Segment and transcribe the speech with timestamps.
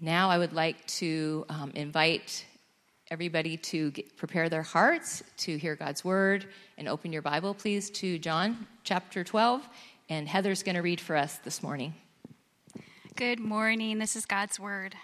[0.00, 2.44] Now, I would like to um, invite
[3.10, 7.90] everybody to get, prepare their hearts to hear God's word and open your Bible, please,
[7.90, 9.68] to John chapter 12.
[10.08, 11.94] And Heather's going to read for us this morning.
[13.16, 13.98] Good morning.
[13.98, 14.94] This is God's word.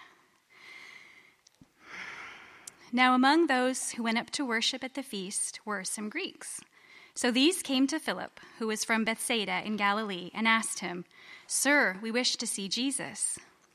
[2.93, 6.61] Now, among those who went up to worship at the feast were some Greeks.
[7.15, 11.03] So these came to Philip, who was from Bethsaida in Galilee, and asked him,
[11.47, 13.37] Sir, we wish to see Jesus.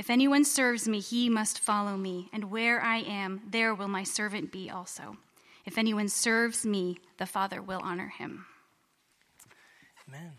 [0.00, 4.02] If anyone serves me, he must follow me, and where I am, there will my
[4.02, 5.18] servant be also.
[5.66, 8.46] If anyone serves me, the Father will honor him.
[10.08, 10.32] Amen.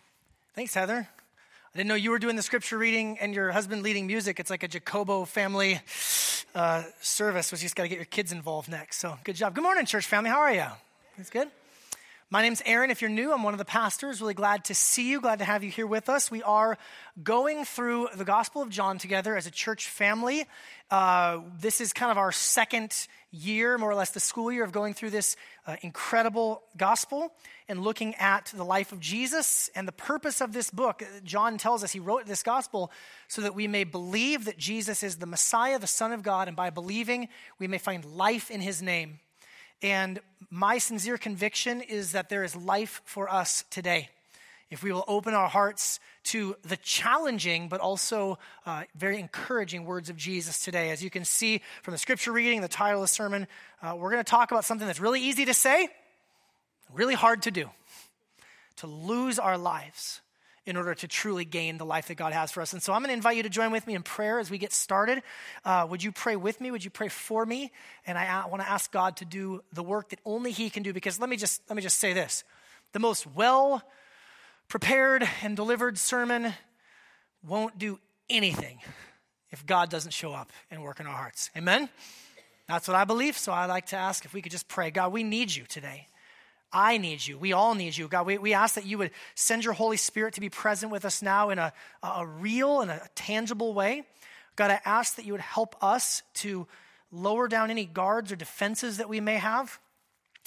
[0.56, 1.08] Thanks, Heather.
[1.08, 4.40] I didn't know you were doing the scripture reading and your husband leading music.
[4.40, 5.80] It's like a Jacobo family
[6.56, 8.98] uh, service, which you just got to get your kids involved next.
[8.98, 9.54] So good job.
[9.54, 10.32] Good morning, church family.
[10.32, 10.66] How are you?
[11.20, 11.50] It's good.
[12.34, 12.92] My name's Aaron.
[12.92, 14.22] If you're new, I'm one of the pastors.
[14.22, 15.20] Really glad to see you.
[15.20, 16.32] Glad to have you here with us.
[16.32, 16.78] We are
[17.22, 20.46] going through the Gospel of John together as a church family.
[20.90, 22.96] Uh, this is kind of our second
[23.32, 25.36] year, more or less the school year, of going through this
[25.68, 27.34] uh, incredible gospel
[27.68, 31.04] and looking at the life of Jesus and the purpose of this book.
[31.26, 32.94] John tells us he wrote this gospel
[33.28, 36.56] so that we may believe that Jesus is the Messiah, the Son of God, and
[36.56, 37.28] by believing,
[37.60, 39.20] we may find life in his name.
[39.82, 44.10] And my sincere conviction is that there is life for us today.
[44.70, 50.10] If we will open our hearts to the challenging but also uh, very encouraging words
[50.10, 50.92] of Jesus today.
[50.92, 53.48] As you can see from the scripture reading, the title of the sermon,
[53.82, 55.90] uh, we're going to talk about something that's really easy to say,
[56.94, 57.70] really hard to do
[58.78, 60.22] to lose our lives
[60.66, 62.74] in order to truly gain the life that God has for us.
[62.74, 64.58] And so I'm going to invite you to join with me in prayer as we
[64.58, 65.24] get started.
[65.66, 66.70] Uh, would you pray with me?
[66.70, 67.72] Would you pray for me?
[68.06, 70.94] And I want to ask God to do the work that only He can do.
[70.94, 72.44] Because let me just let me just say this:
[72.94, 73.82] the most well
[74.68, 76.54] prepared and delivered sermon
[77.46, 78.00] won't do
[78.30, 78.80] anything
[79.50, 81.50] if God doesn't show up and work in our hearts.
[81.58, 81.90] Amen.
[82.68, 83.38] That's what I believe.
[83.38, 84.92] So I'd like to ask if we could just pray.
[84.92, 86.08] God, we need you today.
[86.74, 87.38] I need you.
[87.38, 88.08] We all need you.
[88.08, 91.06] God, we, we ask that you would send your Holy Spirit to be present with
[91.06, 94.04] us now in a, a real and a tangible way.
[94.56, 96.68] God, I ask that you would help us to
[97.12, 99.80] lower down any guards or defenses that we may have,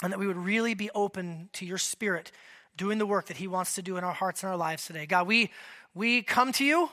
[0.02, 2.32] and that we would really be open to your Spirit
[2.76, 5.06] doing the work that He wants to do in our hearts and our lives today.
[5.06, 5.50] God, we,
[5.94, 6.88] we come to you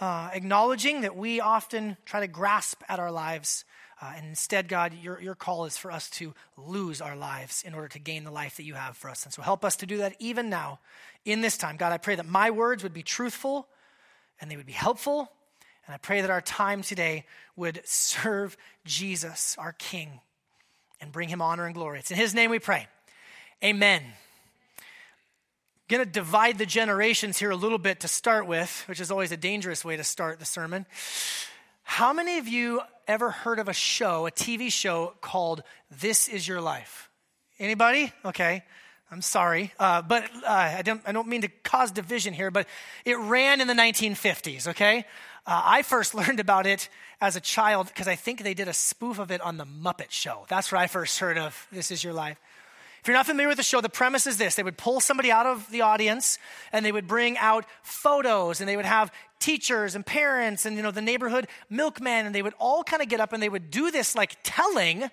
[0.00, 3.64] uh, acknowledging that we often try to grasp at our lives
[4.02, 7.74] uh, and instead, God, your, your call is for us to lose our lives in
[7.74, 9.24] order to gain the life that you have for us.
[9.24, 10.80] And so help us to do that even now
[11.26, 11.76] in this time.
[11.76, 13.68] God, I pray that my words would be truthful
[14.40, 15.30] and they would be helpful.
[15.86, 18.56] And I pray that our time today would serve
[18.86, 20.20] Jesus, our King,
[21.00, 21.98] and bring him honor and glory.
[21.98, 22.86] It's in his name we pray.
[23.62, 24.02] Amen.
[25.88, 29.32] Going to divide the generations here a little bit to start with, which is always
[29.32, 30.86] a dangerous way to start the sermon.
[31.92, 36.46] How many of you ever heard of a show, a TV show called This Is
[36.46, 37.10] Your Life?
[37.58, 38.12] Anybody?
[38.24, 38.62] Okay.
[39.10, 42.68] I'm sorry, uh, but uh, I, don't, I don't mean to cause division here, but
[43.04, 44.98] it ran in the 1950s, okay?
[45.44, 46.88] Uh, I first learned about it
[47.20, 50.10] as a child because I think they did a spoof of it on The Muppet
[50.12, 50.46] Show.
[50.48, 52.38] That's where I first heard of This Is Your Life.
[53.00, 54.54] If you're not familiar with the show, the premise is this.
[54.56, 56.38] They would pull somebody out of the audience
[56.72, 60.82] and they would bring out photos and they would have teachers and parents and you
[60.82, 63.70] know the neighborhood milkman and they would all kind of get up and they would
[63.70, 65.10] do this like telling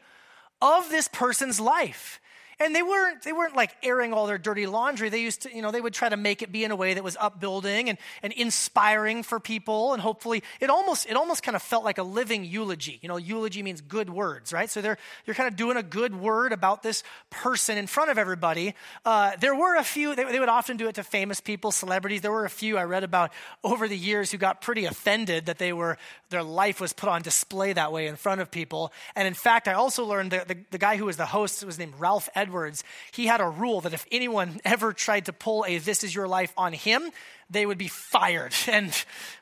[0.61, 2.19] of this person's life
[2.59, 5.09] and they weren't they weren't like airing all their dirty laundry.
[5.09, 6.93] They used to you know they would try to make it be in a way
[6.95, 9.93] that was upbuilding and, and inspiring for people.
[9.93, 12.99] And hopefully it almost it almost kind of felt like a living eulogy.
[13.01, 14.69] You know eulogy means good words right?
[14.69, 18.17] So they're you're kind of doing a good word about this person in front of
[18.17, 18.73] everybody.
[19.05, 22.21] Uh, there were a few they, they would often do it to famous people celebrities.
[22.21, 23.31] There were a few i read about
[23.63, 25.97] over the years who got pretty offended that they were
[26.29, 28.91] their life was put on display that way in front of people.
[29.15, 31.77] And in fact i also learned that the, the guy who was the host was
[31.77, 35.65] named ralph Ed Edwards, he had a rule that if anyone ever tried to pull
[35.67, 37.11] a This Is Your Life on him,
[37.49, 38.93] they would be fired and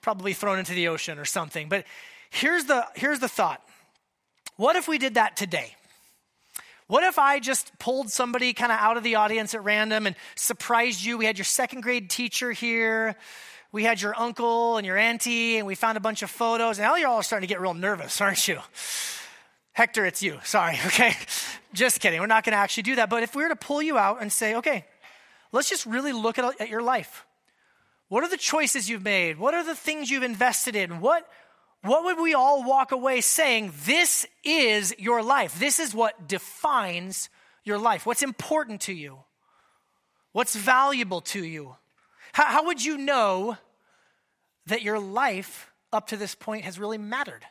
[0.01, 1.69] probably thrown into the ocean or something.
[1.69, 1.85] But
[2.29, 3.61] here's the, here's the thought
[4.57, 5.75] what if we did that today?
[6.87, 10.15] What if I just pulled somebody kind of out of the audience at random and
[10.35, 11.17] surprised you?
[11.17, 13.15] We had your second grade teacher here
[13.75, 16.79] we had your uncle and your auntie, and we found a bunch of photos.
[16.79, 18.59] And Now you're all starting to get real nervous, aren't you?
[19.75, 20.39] Hector, it's you.
[20.45, 21.15] Sorry, okay?
[21.73, 22.21] Just kidding.
[22.21, 23.09] We're not going to actually do that.
[23.09, 24.85] But if we were to pull you out and say, okay,
[25.51, 27.25] let's just really look at, at your life.
[28.07, 29.37] What are the choices you've made?
[29.37, 31.01] What are the things you've invested in?
[31.01, 31.27] What,
[31.81, 35.59] what would we all walk away saying, this is your life?
[35.59, 37.29] This is what defines
[37.65, 38.05] your life.
[38.05, 39.19] What's important to you?
[40.31, 41.75] What's valuable to you?
[42.31, 43.57] How, how would you know
[44.67, 47.43] that your life up to this point has really mattered?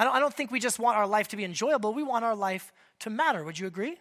[0.00, 2.24] I don't, I don't think we just want our life to be enjoyable, we want
[2.24, 3.44] our life to matter.
[3.44, 3.90] Would you agree?
[3.90, 3.96] In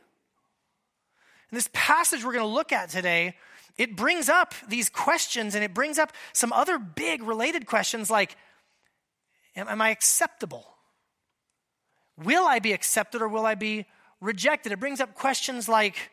[1.52, 3.36] this passage we're going to look at today,
[3.78, 8.38] it brings up these questions and it brings up some other big related questions like
[9.58, 10.66] Am, am I acceptable?
[12.16, 13.86] Will I be accepted or will I be
[14.22, 14.72] rejected?
[14.72, 16.12] It brings up questions like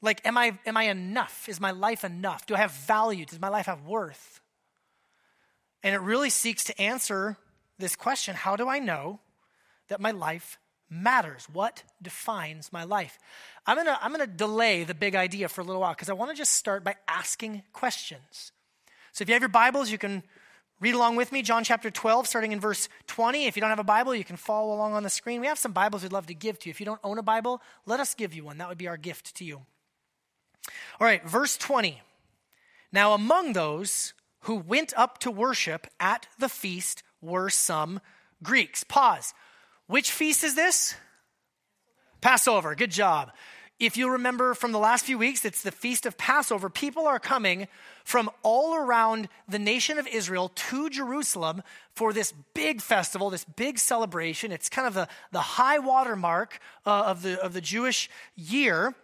[0.00, 1.48] like, am I, am I enough?
[1.48, 2.46] Is my life enough?
[2.46, 3.26] Do I have value?
[3.26, 4.40] Does my life have worth?
[5.82, 7.36] And it really seeks to answer
[7.80, 9.20] this question how do I know
[9.88, 11.46] that my life matters?
[11.52, 13.18] What defines my life?
[13.66, 16.34] I'm gonna, I'm gonna delay the big idea for a little while because I wanna
[16.34, 18.52] just start by asking questions.
[19.12, 20.22] So if you have your Bibles, you can
[20.80, 23.46] read along with me, John chapter 12, starting in verse 20.
[23.46, 25.40] If you don't have a Bible, you can follow along on the screen.
[25.40, 26.70] We have some Bibles we'd love to give to you.
[26.70, 28.58] If you don't own a Bible, let us give you one.
[28.58, 29.62] That would be our gift to you.
[30.98, 32.00] All right, verse 20.
[32.92, 38.00] Now, among those who went up to worship at the feast were some
[38.42, 38.84] Greeks.
[38.84, 39.34] Pause.
[39.86, 40.94] Which feast is this?
[42.20, 42.74] Passover.
[42.74, 43.32] Good job.
[43.80, 46.68] If you remember from the last few weeks, it's the feast of Passover.
[46.68, 47.66] People are coming
[48.04, 51.62] from all around the nation of Israel to Jerusalem
[51.94, 54.52] for this big festival, this big celebration.
[54.52, 58.94] It's kind of the, the high water mark uh, of, the, of the Jewish year.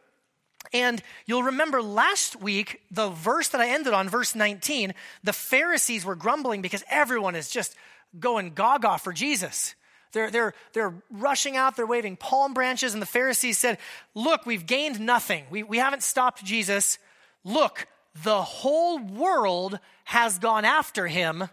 [0.75, 4.93] And you'll remember last week, the verse that I ended on, verse 19,
[5.25, 7.75] the Pharisees were grumbling because everyone is just
[8.19, 9.75] going gaga for Jesus.
[10.13, 13.79] They're, they're, they're rushing out, they're waving palm branches, and the Pharisees said,
[14.15, 15.45] Look, we've gained nothing.
[15.51, 16.99] We, we haven't stopped Jesus.
[17.45, 17.87] Look,
[18.23, 21.49] the whole world has gone after him.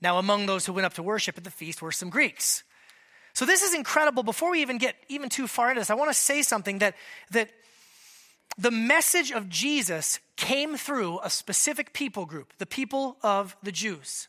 [0.00, 2.64] Now, among those who went up to worship at the feast were some Greeks.
[3.34, 4.22] So this is incredible.
[4.22, 6.96] Before we even get even too far into this, I want to say something that,
[7.30, 7.50] that
[8.58, 14.28] the message of Jesus came through a specific people group, the people of the Jews.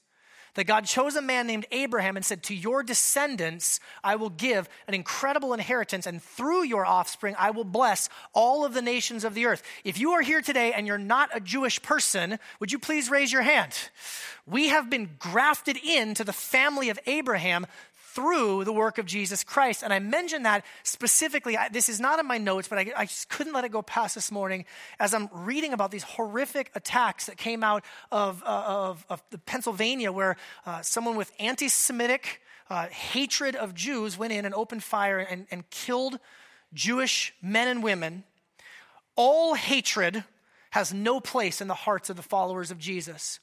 [0.55, 4.69] That God chose a man named Abraham and said, To your descendants, I will give
[4.87, 9.33] an incredible inheritance, and through your offspring, I will bless all of the nations of
[9.33, 9.63] the earth.
[9.83, 13.31] If you are here today and you're not a Jewish person, would you please raise
[13.31, 13.73] your hand?
[14.45, 17.65] We have been grafted into the family of Abraham
[18.13, 19.83] through the work of Jesus Christ.
[19.83, 21.57] And I mention that specifically.
[21.57, 23.81] I, this is not in my notes, but I, I, just couldn't let it go
[23.81, 24.65] past this morning
[24.99, 30.11] as I'm reading about these horrific attacks that came out of, uh, of, of Pennsylvania,
[30.11, 35.19] where uh, someone with anti Semitic uh, hatred of Jews went in and opened fire
[35.19, 36.19] and, and killed
[36.73, 38.23] Jewish men and women.
[39.15, 40.23] All hatred
[40.71, 43.39] has no place in the hearts of the followers of Jesus.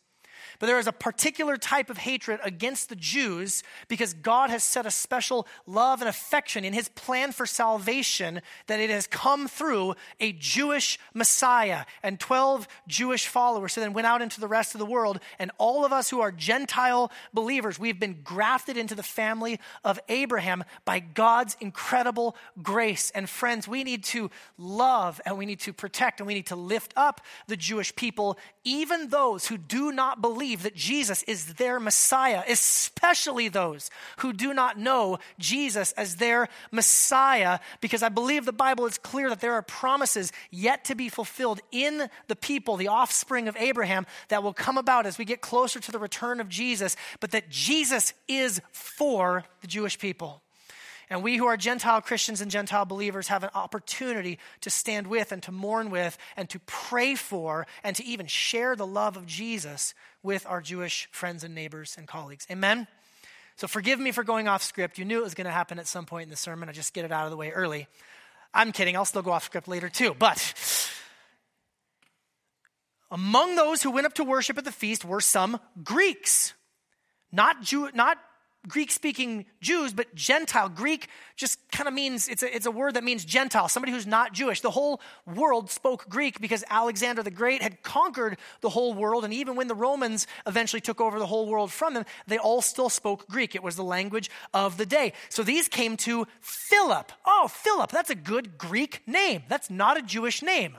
[0.58, 4.86] But there is a particular type of hatred against the Jews because God has set
[4.86, 9.94] a special love and affection in his plan for salvation that it has come through
[10.18, 14.78] a Jewish Messiah and 12 Jewish followers who then went out into the rest of
[14.78, 15.20] the world.
[15.38, 19.98] And all of us who are Gentile believers, we've been grafted into the family of
[20.08, 23.10] Abraham by God's incredible grace.
[23.14, 26.56] And friends, we need to love and we need to protect and we need to
[26.56, 31.54] lift up the Jewish people, even those who do not believe believe that Jesus is
[31.54, 38.44] their Messiah, especially those who do not know Jesus as their Messiah, because I believe
[38.44, 42.76] the Bible is clear that there are promises yet to be fulfilled in the people,
[42.76, 46.40] the offspring of Abraham, that will come about as we get closer to the return
[46.40, 50.42] of Jesus, but that Jesus is for the Jewish people.
[51.10, 55.32] And we who are Gentile Christians and Gentile believers have an opportunity to stand with
[55.32, 59.26] and to mourn with and to pray for and to even share the love of
[59.26, 59.92] Jesus
[60.22, 62.46] with our Jewish friends and neighbors and colleagues.
[62.50, 62.86] Amen?
[63.56, 64.98] So forgive me for going off script.
[64.98, 66.68] You knew it was going to happen at some point in the sermon.
[66.68, 67.88] I just get it out of the way early.
[68.54, 68.96] I'm kidding.
[68.96, 70.14] I'll still go off script later too.
[70.18, 70.54] But
[73.10, 76.54] among those who went up to worship at the feast were some Greeks.
[77.32, 78.18] Not, Jew, not
[78.68, 80.68] Greek speaking Jews, but Gentile.
[80.68, 84.06] Greek just kind of means, it's a, it's a word that means Gentile, somebody who's
[84.06, 84.60] not Jewish.
[84.60, 89.24] The whole world spoke Greek because Alexander the Great had conquered the whole world.
[89.24, 92.60] And even when the Romans eventually took over the whole world from them, they all
[92.60, 93.54] still spoke Greek.
[93.54, 95.14] It was the language of the day.
[95.30, 97.12] So these came to Philip.
[97.24, 99.42] Oh, Philip, that's a good Greek name.
[99.48, 100.76] That's not a Jewish name.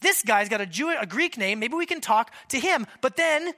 [0.00, 1.58] This guy's got a, Jew, a Greek name.
[1.58, 2.86] Maybe we can talk to him.
[3.00, 3.52] But then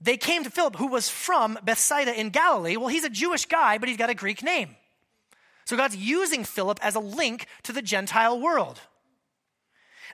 [0.00, 2.76] they came to Philip, who was from Bethsaida in Galilee.
[2.76, 4.76] Well, he's a Jewish guy, but he's got a Greek name.
[5.64, 8.80] So God's using Philip as a link to the Gentile world.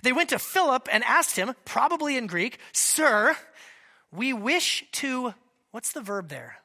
[0.03, 3.37] They went to Philip and asked him, probably in Greek, Sir,
[4.11, 5.35] we wish to,
[5.71, 6.57] what's the verb there?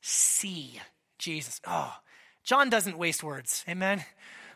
[0.00, 0.80] See
[1.18, 1.60] Jesus.
[1.66, 1.94] Oh,
[2.44, 3.64] John doesn't waste words.
[3.68, 4.04] Amen.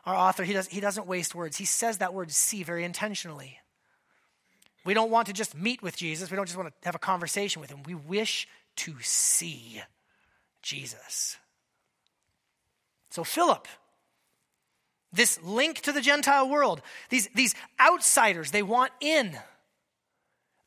[0.04, 1.56] Our author, he, does, he doesn't waste words.
[1.56, 3.58] He says that word see very intentionally.
[4.86, 6.30] We don't want to just meet with Jesus.
[6.30, 7.82] We don't just want to have a conversation with him.
[7.82, 9.82] We wish to see
[10.62, 11.36] Jesus.
[13.10, 13.66] So, Philip,
[15.12, 19.36] this link to the Gentile world, these, these outsiders, they want in.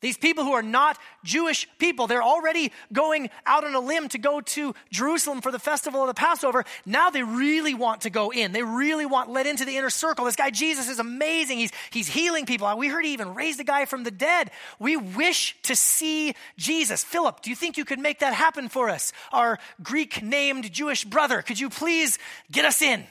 [0.00, 4.18] These people who are not Jewish people, they're already going out on a limb to
[4.18, 6.64] go to Jerusalem for the festival of the Passover.
[6.86, 8.52] Now they really want to go in.
[8.52, 10.24] They really want let into the inner circle.
[10.24, 11.58] This guy Jesus is amazing.
[11.58, 12.74] He's, he's healing people.
[12.78, 14.50] We heard he even raised a guy from the dead.
[14.78, 17.04] We wish to see Jesus.
[17.04, 19.12] Philip, do you think you could make that happen for us?
[19.32, 22.18] Our Greek named Jewish brother, could you please
[22.50, 23.04] get us in?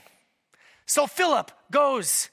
[0.88, 2.29] So Philip goes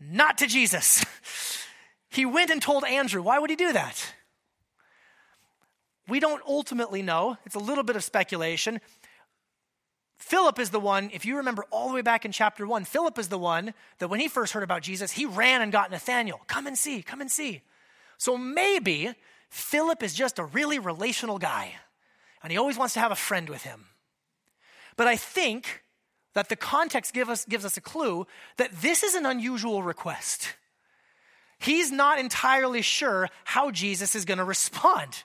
[0.00, 1.04] not to Jesus.
[2.08, 3.22] He went and told Andrew.
[3.22, 4.14] Why would he do that?
[6.08, 7.36] We don't ultimately know.
[7.44, 8.80] It's a little bit of speculation.
[10.18, 13.18] Philip is the one, if you remember all the way back in chapter one, Philip
[13.18, 16.40] is the one that when he first heard about Jesus, he ran and got Nathanael.
[16.48, 17.62] Come and see, come and see.
[18.16, 19.14] So maybe
[19.48, 21.74] Philip is just a really relational guy,
[22.42, 23.86] and he always wants to have a friend with him.
[24.96, 25.84] But I think
[26.34, 30.56] that the context give us, gives us a clue that this is an unusual request
[31.58, 35.24] he's not entirely sure how Jesus is going to respond.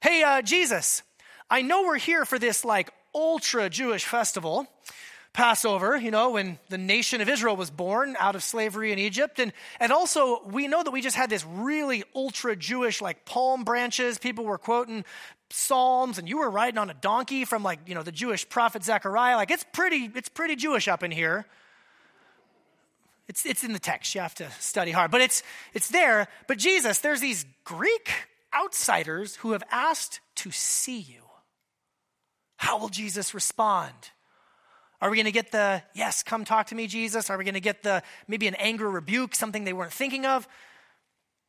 [0.00, 1.02] Hey, uh, Jesus,
[1.50, 4.66] I know we're here for this like ultra Jewish festival,
[5.32, 9.40] Passover, you know, when the nation of Israel was born out of slavery in Egypt.
[9.40, 13.64] And, and also, we know that we just had this really ultra Jewish, like palm
[13.64, 14.16] branches.
[14.18, 15.04] People were quoting
[15.50, 18.84] Psalms, and you were riding on a donkey from like, you know, the Jewish prophet
[18.84, 19.36] Zechariah.
[19.36, 21.46] Like, it's pretty, it's pretty Jewish up in here.
[23.28, 24.14] It's, it's in the text.
[24.14, 25.10] You have to study hard.
[25.10, 26.28] But it's, it's there.
[26.46, 28.10] But Jesus, there's these Greek
[28.54, 31.22] outsiders who have asked to see you.
[32.56, 33.94] How will Jesus respond?
[35.00, 37.28] Are we going to get the, yes, come talk to me, Jesus?
[37.28, 40.46] Are we going to get the, maybe an anger rebuke, something they weren't thinking of?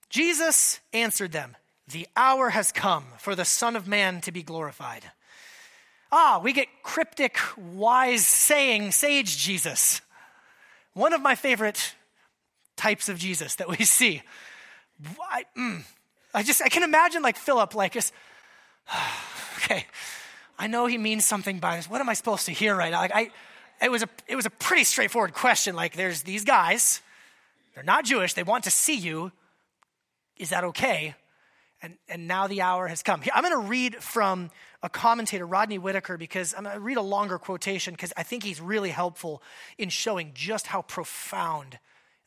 [0.10, 1.56] Jesus answered them,
[1.88, 5.04] The hour has come for the Son of Man to be glorified.
[6.12, 10.02] Ah, we get cryptic, wise saying, sage Jesus.
[10.96, 11.94] One of my favorite
[12.78, 14.24] types of Jesus that we see.
[15.30, 15.84] I, mm,
[16.34, 18.14] I just, I can imagine like Philip, like, just,
[19.58, 19.86] okay,
[20.58, 21.90] I know he means something by this.
[21.90, 23.02] What am I supposed to hear right now?
[23.02, 23.32] Like, I,
[23.82, 25.76] it was a, it was a pretty straightforward question.
[25.76, 27.02] Like, there's these guys,
[27.74, 29.34] they're not Jewish, they want to see you.
[30.38, 31.16] Is that okay?
[31.86, 33.22] And, and now the hour has come.
[33.32, 34.50] I'm going to read from
[34.82, 38.42] a commentator, Rodney Whitacre, because I'm going to read a longer quotation because I think
[38.42, 39.44] he's really helpful
[39.78, 41.78] in showing just how profound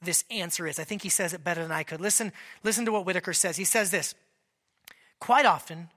[0.00, 0.78] this answer is.
[0.78, 2.00] I think he says it better than I could.
[2.00, 3.56] Listen, listen to what Whitacre says.
[3.56, 4.14] He says this
[5.18, 5.88] Quite often,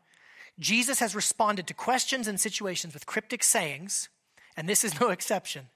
[0.58, 4.10] Jesus has responded to questions and situations with cryptic sayings,
[4.58, 5.68] and this is no exception.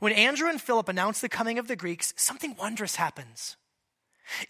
[0.00, 3.56] When Andrew and Philip announce the coming of the Greeks, something wondrous happens.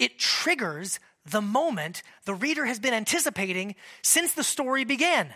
[0.01, 0.99] It triggers
[1.31, 5.33] the moment the reader has been anticipating since the story began.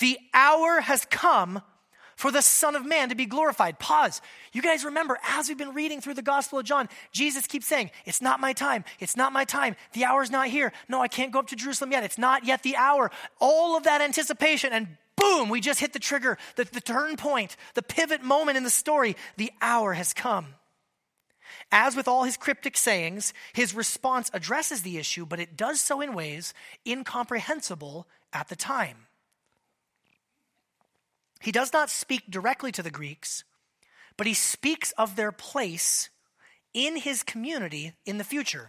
[0.00, 1.62] The hour has come
[2.16, 3.78] for the Son of Man to be glorified.
[3.78, 4.20] Pause.
[4.52, 7.90] You guys remember, as we've been reading through the Gospel of John, Jesus keeps saying,
[8.04, 8.84] It's not my time.
[9.00, 9.76] It's not my time.
[9.92, 10.72] The hour's not here.
[10.88, 12.04] No, I can't go up to Jerusalem yet.
[12.04, 13.10] It's not yet the hour.
[13.40, 17.56] All of that anticipation, and boom, we just hit the trigger, the, the turn point,
[17.74, 19.16] the pivot moment in the story.
[19.36, 20.54] The hour has come.
[21.74, 26.02] As with all his cryptic sayings, his response addresses the issue, but it does so
[26.02, 26.52] in ways
[26.86, 29.06] incomprehensible at the time.
[31.40, 33.42] He does not speak directly to the Greeks,
[34.18, 36.10] but he speaks of their place
[36.74, 38.68] in his community in the future.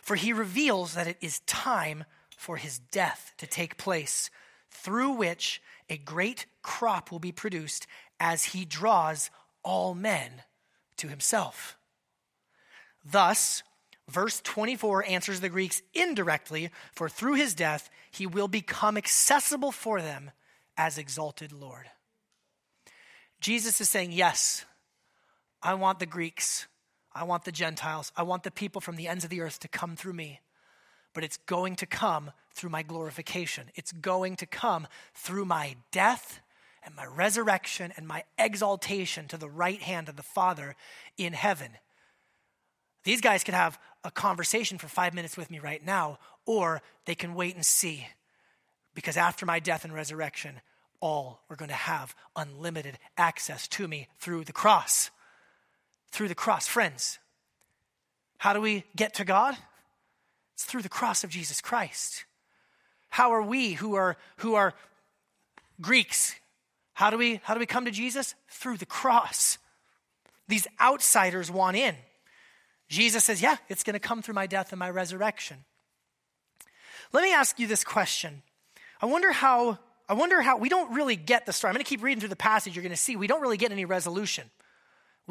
[0.00, 2.04] For he reveals that it is time
[2.36, 4.30] for his death to take place,
[4.70, 7.88] through which a great crop will be produced
[8.20, 9.28] as he draws
[9.64, 10.42] all men
[10.96, 11.76] to himself.
[13.04, 13.62] Thus,
[14.08, 20.00] verse 24 answers the Greeks indirectly, for through his death he will become accessible for
[20.00, 20.30] them
[20.76, 21.86] as exalted Lord.
[23.40, 24.64] Jesus is saying, Yes,
[25.62, 26.66] I want the Greeks,
[27.12, 29.68] I want the Gentiles, I want the people from the ends of the earth to
[29.68, 30.40] come through me.
[31.12, 33.70] But it's going to come through my glorification.
[33.74, 36.40] It's going to come through my death
[36.84, 40.76] and my resurrection and my exaltation to the right hand of the Father
[41.16, 41.70] in heaven.
[43.04, 47.14] These guys could have a conversation for five minutes with me right now, or they
[47.14, 48.06] can wait and see.
[48.94, 50.60] Because after my death and resurrection,
[51.00, 55.10] all are going to have unlimited access to me through the cross.
[56.10, 56.66] Through the cross.
[56.66, 57.18] Friends,
[58.38, 59.56] how do we get to God?
[60.54, 62.24] It's through the cross of Jesus Christ.
[63.08, 64.74] How are we who are who are
[65.80, 66.34] Greeks?
[66.92, 68.34] How do we how do we come to Jesus?
[68.48, 69.58] Through the cross.
[70.48, 71.94] These outsiders want in.
[72.90, 75.64] Jesus says, "Yeah, it's going to come through my death and my resurrection."
[77.12, 78.42] Let me ask you this question.
[79.00, 79.78] I wonder how
[80.08, 81.70] I wonder how we don't really get the story.
[81.70, 82.74] I'm going to keep reading through the passage.
[82.74, 84.50] You're going to see we don't really get any resolution.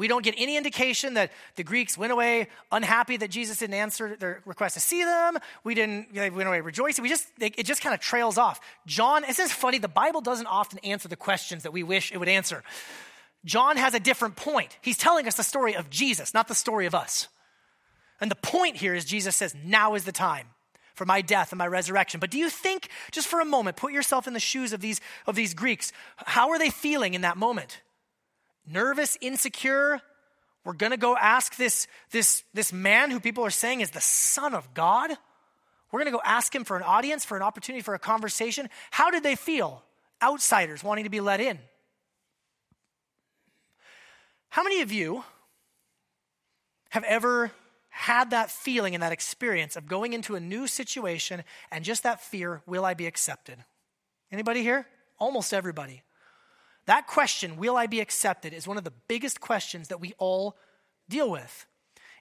[0.00, 4.16] We don't get any indication that the Greeks went away unhappy that Jesus didn't answer
[4.16, 5.36] their request to see them.
[5.62, 7.02] We didn't, they went away rejoicing.
[7.02, 8.60] We just, it just kind of trails off.
[8.86, 12.16] John, it's just funny, the Bible doesn't often answer the questions that we wish it
[12.16, 12.62] would answer.
[13.44, 14.78] John has a different point.
[14.80, 17.28] He's telling us the story of Jesus, not the story of us.
[18.20, 20.46] And the point here is Jesus says, now is the time
[20.94, 22.20] for my death and my resurrection.
[22.20, 25.00] But do you think, just for a moment, put yourself in the shoes of these,
[25.26, 27.80] of these Greeks, how are they feeling in that moment?
[28.70, 30.00] nervous, insecure.
[30.64, 34.00] We're going to go ask this, this, this man who people are saying is the
[34.00, 35.10] Son of God.
[35.90, 38.68] We're going to go ask him for an audience, for an opportunity for a conversation.
[38.90, 39.82] How did they feel?
[40.22, 41.58] Outsiders wanting to be let in.
[44.50, 45.24] How many of you
[46.90, 47.50] have ever
[48.00, 52.18] had that feeling and that experience of going into a new situation and just that
[52.22, 53.58] fear, will I be accepted?
[54.32, 54.86] Anybody here?
[55.18, 56.02] Almost everybody.
[56.86, 60.56] That question, will I be accepted, is one of the biggest questions that we all
[61.10, 61.66] deal with.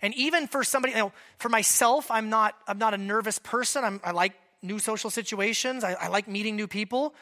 [0.02, 3.86] And even for somebody, you know, for myself, I'm not, I'm not a nervous person.
[3.86, 5.86] I'm, i like new social situations.
[5.86, 7.16] I, I like meeting new people.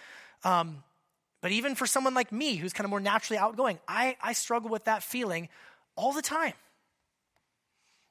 [0.44, 0.84] Um,
[1.42, 4.72] but even for someone like me, who's kind of more naturally outgoing, I, I struggle
[4.72, 5.48] with that feeling
[5.96, 6.54] all the time.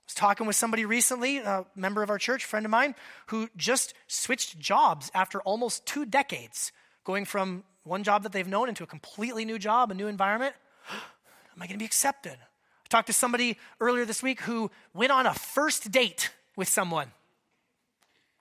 [0.07, 2.95] Was talking with somebody recently, a member of our church, friend of mine,
[3.27, 6.71] who just switched jobs after almost two decades,
[7.03, 10.55] going from one job that they've known into a completely new job, a new environment.
[10.91, 12.37] Am I going to be accepted?
[12.39, 17.11] I talked to somebody earlier this week who went on a first date with someone.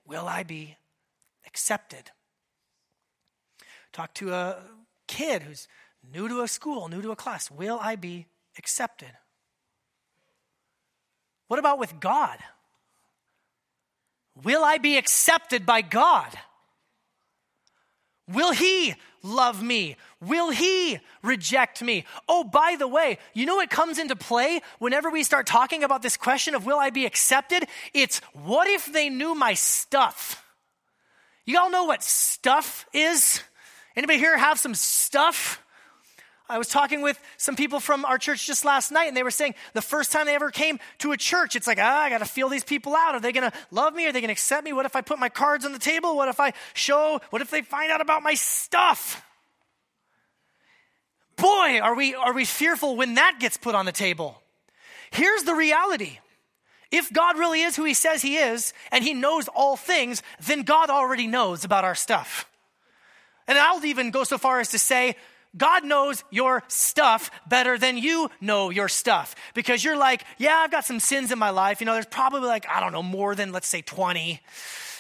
[0.06, 0.78] Will I be
[1.48, 2.12] accepted?
[3.92, 4.58] Talked to a
[5.08, 5.68] kid who's
[6.14, 7.50] new to a school, new to a class.
[7.50, 9.12] Will I be accepted?
[11.48, 12.38] What about with God?
[14.44, 16.38] Will I be accepted by God?
[18.28, 19.98] Will he love me?
[20.20, 22.06] Will he reject me?
[22.28, 26.02] Oh, by the way, you know what comes into play whenever we start talking about
[26.02, 27.68] this question of will I be accepted?
[27.94, 30.44] It's what if they knew my stuff?
[31.46, 33.42] You all know what stuff is?
[33.96, 35.62] Anybody here have some stuff?
[36.48, 39.32] I was talking with some people from our church just last night, and they were
[39.32, 42.20] saying the first time they ever came to a church, it's like, ah, I got
[42.20, 43.16] to feel these people out.
[43.16, 44.06] Are they going to love me?
[44.06, 44.72] Are they going to accept me?
[44.72, 46.16] What if I put my cards on the table?
[46.16, 47.20] What if I show?
[47.32, 49.24] What if they find out about my stuff?
[51.36, 54.42] Boy, are we, are we fearful when that gets put on the table.
[55.12, 56.20] Here's the reality.
[56.92, 60.62] If God really is who he says he is, and he knows all things, then
[60.62, 62.50] God already knows about our stuff.
[63.48, 65.16] And I'll even go so far as to say,
[65.58, 69.36] God knows your stuff better than you know your stuff.
[69.54, 71.80] Because you're like, yeah, I've got some sins in my life.
[71.80, 74.42] You know, there's probably like, I don't know, more than, let's say, 20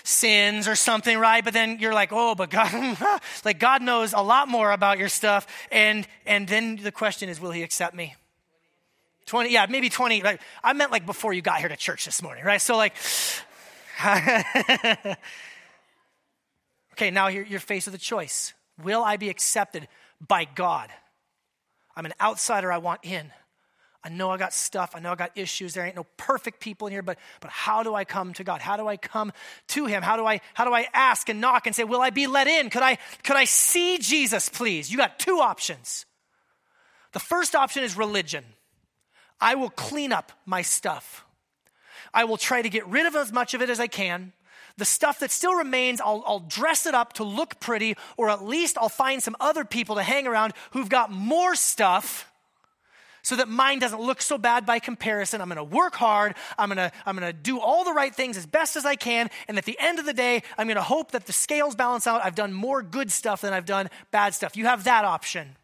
[0.03, 1.43] sins or something, right?
[1.43, 2.97] But then you're like, oh, but God,
[3.45, 5.47] like God knows a lot more about your stuff.
[5.71, 8.15] And, and then the question is, will he accept me?
[9.25, 10.21] 20, yeah, maybe 20.
[10.21, 12.61] Like, I meant like before you got here to church this morning, right?
[12.61, 12.93] So like,
[16.93, 18.53] okay, now you're, you're faced with a choice.
[18.83, 19.87] Will I be accepted?
[20.25, 20.89] By God.
[21.95, 23.31] I'm an outsider, I want in.
[24.03, 25.73] I know I got stuff, I know I got issues.
[25.73, 28.61] There ain't no perfect people in here, but but how do I come to God?
[28.61, 29.33] How do I come
[29.69, 30.03] to him?
[30.03, 32.47] How do I how do I ask and knock and say, "Will I be let
[32.47, 32.69] in?
[32.69, 36.05] Could I could I see Jesus, please?" You got two options.
[37.13, 38.45] The first option is religion.
[39.41, 41.25] I will clean up my stuff.
[42.13, 44.33] I will try to get rid of as much of it as I can
[44.77, 48.43] the stuff that still remains, I'll, I'll dress it up to look pretty, or at
[48.43, 52.29] least I'll find some other people to hang around who've got more stuff
[53.25, 55.41] so that mine doesn't look so bad by comparison.
[55.41, 56.35] I'm going to work hard.
[56.59, 58.95] I'm going to I'm going to do all the right things as best as I
[58.95, 61.75] can, and at the end of the day, I'm going to hope that the scales
[61.75, 62.23] balance out.
[62.23, 64.55] I've done more good stuff than I've done bad stuff.
[64.55, 65.55] You have that option.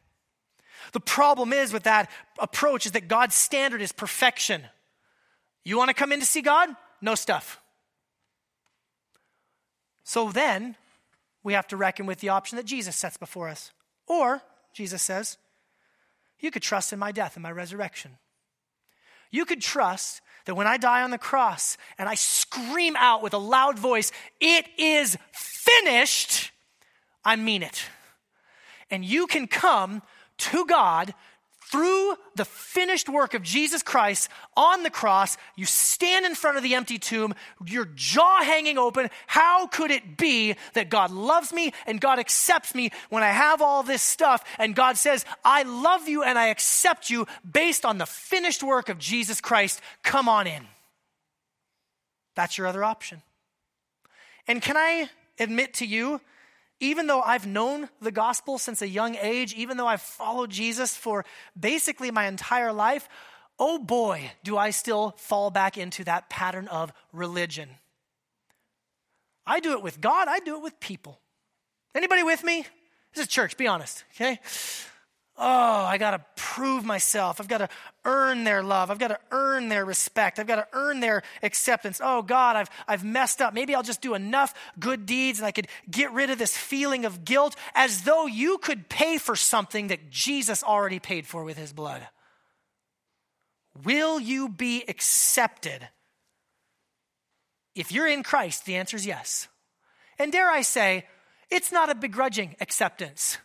[0.93, 4.63] The problem is with that approach is that God's standard is perfection.
[5.63, 6.69] You want to come in to see God?
[7.01, 7.61] No stuff.
[10.11, 10.75] So then
[11.41, 13.71] we have to reckon with the option that Jesus sets before us.
[14.07, 14.41] Or,
[14.73, 15.37] Jesus says,
[16.41, 18.17] you could trust in my death and my resurrection.
[19.31, 23.33] You could trust that when I die on the cross and I scream out with
[23.33, 26.51] a loud voice, it is finished,
[27.23, 27.81] I mean it.
[28.89, 30.01] And you can come
[30.39, 31.13] to God
[31.71, 36.63] through the finished work of Jesus Christ on the cross, you stand in front of
[36.63, 37.33] the empty tomb,
[37.65, 39.09] your jaw hanging open.
[39.25, 43.61] How could it be that God loves me and God accepts me when I have
[43.61, 44.43] all this stuff?
[44.59, 48.89] And God says, I love you and I accept you based on the finished work
[48.89, 49.79] of Jesus Christ.
[50.03, 50.67] Come on in.
[52.35, 53.21] That's your other option.
[54.45, 56.19] And can I admit to you
[56.81, 60.97] even though I've known the gospel since a young age, even though I've followed Jesus
[60.97, 61.23] for
[61.57, 63.07] basically my entire life,
[63.59, 67.69] oh boy, do I still fall back into that pattern of religion.
[69.45, 71.21] I do it with God, I do it with people.
[71.93, 72.65] Anybody with me?
[73.13, 74.39] This is church, be honest, okay?
[75.41, 77.41] Oh, I got to prove myself.
[77.41, 77.69] I've got to
[78.05, 78.91] earn their love.
[78.91, 80.37] I've got to earn their respect.
[80.37, 81.99] I've got to earn their acceptance.
[82.01, 83.53] Oh, God, I've, I've messed up.
[83.53, 87.05] Maybe I'll just do enough good deeds and I could get rid of this feeling
[87.05, 91.57] of guilt as though you could pay for something that Jesus already paid for with
[91.57, 92.07] his blood.
[93.83, 95.89] Will you be accepted?
[97.73, 99.47] If you're in Christ, the answer is yes.
[100.19, 101.05] And dare I say,
[101.49, 103.39] it's not a begrudging acceptance.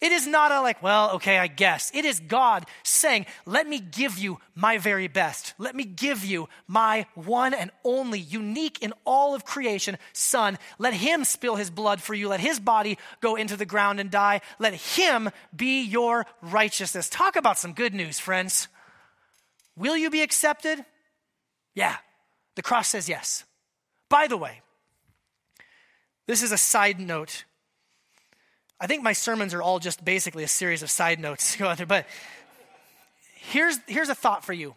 [0.00, 1.90] It is not a like, well, okay, I guess.
[1.92, 5.54] It is God saying, let me give you my very best.
[5.58, 10.56] Let me give you my one and only, unique in all of creation, Son.
[10.78, 12.28] Let Him spill His blood for you.
[12.28, 14.40] Let His body go into the ground and die.
[14.60, 17.08] Let Him be your righteousness.
[17.08, 18.68] Talk about some good news, friends.
[19.76, 20.84] Will you be accepted?
[21.74, 21.96] Yeah.
[22.54, 23.44] The cross says yes.
[24.08, 24.62] By the way,
[26.26, 27.44] this is a side note
[28.80, 31.78] I think my sermons are all just basically a series of side notes go out
[31.78, 32.06] there, but
[33.34, 34.74] here's, here's a thought for you.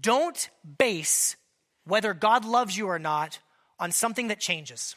[0.00, 1.36] Don't base
[1.84, 3.38] whether God loves you or not
[3.78, 4.96] on something that changes.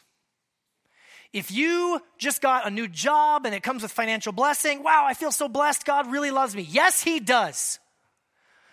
[1.32, 5.14] If you just got a new job and it comes with financial blessing, wow, I
[5.14, 5.86] feel so blessed.
[5.86, 6.62] God really loves me.
[6.62, 7.78] Yes, He does.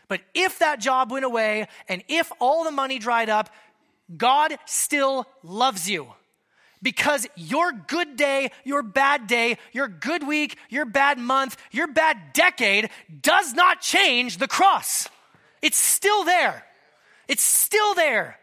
[0.10, 3.50] But if that job went away and if all the money dried up,
[4.18, 6.08] God still loves you
[6.82, 12.34] because your good day, your bad day, your good week, your bad month, your bad
[12.34, 12.90] decade
[13.22, 15.08] does not change the cross.
[15.62, 16.66] It's still there.
[17.28, 18.40] It's still there.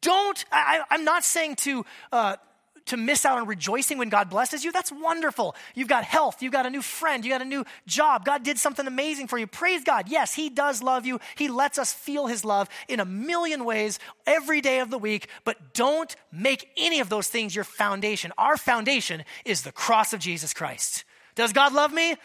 [0.00, 2.36] Don't, I, am not saying to, uh,
[2.86, 5.54] to miss out on rejoicing when God blesses you, that's wonderful.
[5.74, 8.24] You've got health, you've got a new friend, you got a new job.
[8.24, 9.46] God did something amazing for you.
[9.46, 10.08] Praise God.
[10.08, 11.20] Yes, He does love you.
[11.36, 15.28] He lets us feel His love in a million ways every day of the week,
[15.44, 18.32] but don't make any of those things your foundation.
[18.38, 21.04] Our foundation is the cross of Jesus Christ.
[21.34, 22.16] Does God love me?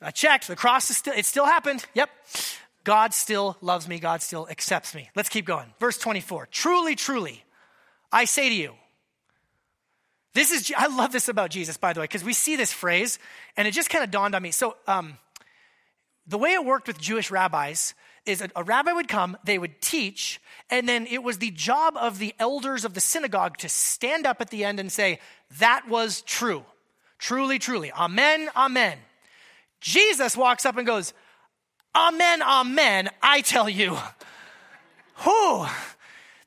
[0.00, 0.48] I checked.
[0.48, 1.84] The cross is still, it still happened.
[1.94, 2.10] Yep.
[2.84, 3.98] God still loves me.
[3.98, 5.08] God still accepts me.
[5.16, 5.72] Let's keep going.
[5.80, 6.48] Verse 24.
[6.50, 7.42] Truly, truly,
[8.12, 8.74] I say to you,
[10.34, 13.18] this is, I love this about Jesus, by the way, because we see this phrase
[13.56, 14.50] and it just kind of dawned on me.
[14.50, 15.18] So, um,
[16.26, 17.94] the way it worked with Jewish rabbis
[18.26, 21.96] is a, a rabbi would come, they would teach, and then it was the job
[21.96, 25.20] of the elders of the synagogue to stand up at the end and say,
[25.58, 26.64] That was true.
[27.18, 27.92] Truly, truly.
[27.92, 28.98] Amen, amen.
[29.80, 31.12] Jesus walks up and goes,
[31.94, 33.96] Amen, amen, I tell you.
[35.16, 35.66] Who?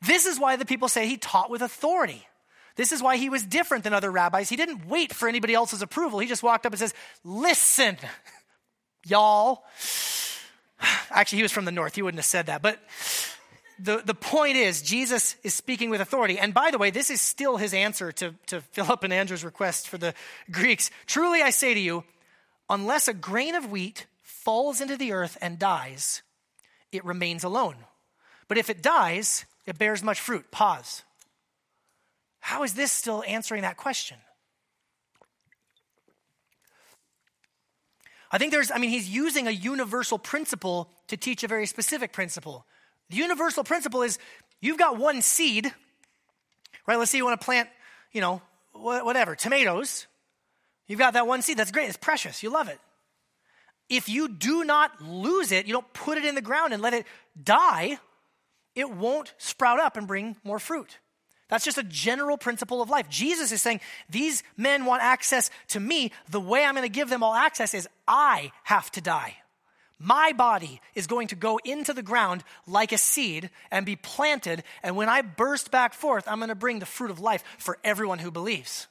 [0.02, 2.28] This is why the people say he taught with authority.
[2.78, 4.50] This is why he was different than other rabbis.
[4.50, 6.20] He didn't wait for anybody else's approval.
[6.20, 7.98] He just walked up and says, Listen,
[9.06, 9.64] y'all.
[11.10, 11.96] Actually, he was from the north.
[11.96, 12.62] He wouldn't have said that.
[12.62, 12.80] But
[13.80, 16.40] the, the point is, Jesus is speaking with authority.
[16.40, 19.88] And by the way, this is still his answer to, to Philip and Andrew's request
[19.88, 20.14] for the
[20.52, 20.90] Greeks.
[21.06, 22.04] Truly, I say to you,
[22.70, 26.22] unless a grain of wheat falls into the earth and dies,
[26.92, 27.76] it remains alone.
[28.48, 30.52] But if it dies, it bears much fruit.
[30.52, 31.04] Pause.
[32.40, 34.18] How is this still answering that question?
[38.32, 42.12] I think there's, I mean, he's using a universal principle to teach a very specific
[42.12, 42.66] principle.
[43.10, 44.20] The universal principle is
[44.60, 45.72] you've got one seed,
[46.86, 47.00] right?
[47.00, 47.70] Let's say you want to plant,
[48.12, 48.42] you know,
[48.74, 50.08] whatever, tomatoes.
[50.88, 51.58] You've got that one seed.
[51.58, 51.88] That's great.
[51.88, 52.44] It's precious.
[52.44, 52.80] You love it.
[53.90, 56.94] If you do not lose it, you don't put it in the ground and let
[56.94, 57.06] it
[57.42, 57.98] die,
[58.76, 60.98] it won't sprout up and bring more fruit.
[61.50, 63.08] That's just a general principle of life.
[63.10, 63.80] Jesus is saying,
[64.10, 66.12] These men want access to me.
[66.30, 69.38] The way I'm going to give them all access is I have to die.
[70.00, 74.64] My body is going to go into the ground like a seed and be planted.
[74.84, 77.80] And when I burst back forth, I'm going to bring the fruit of life for
[77.84, 78.88] everyone who believes.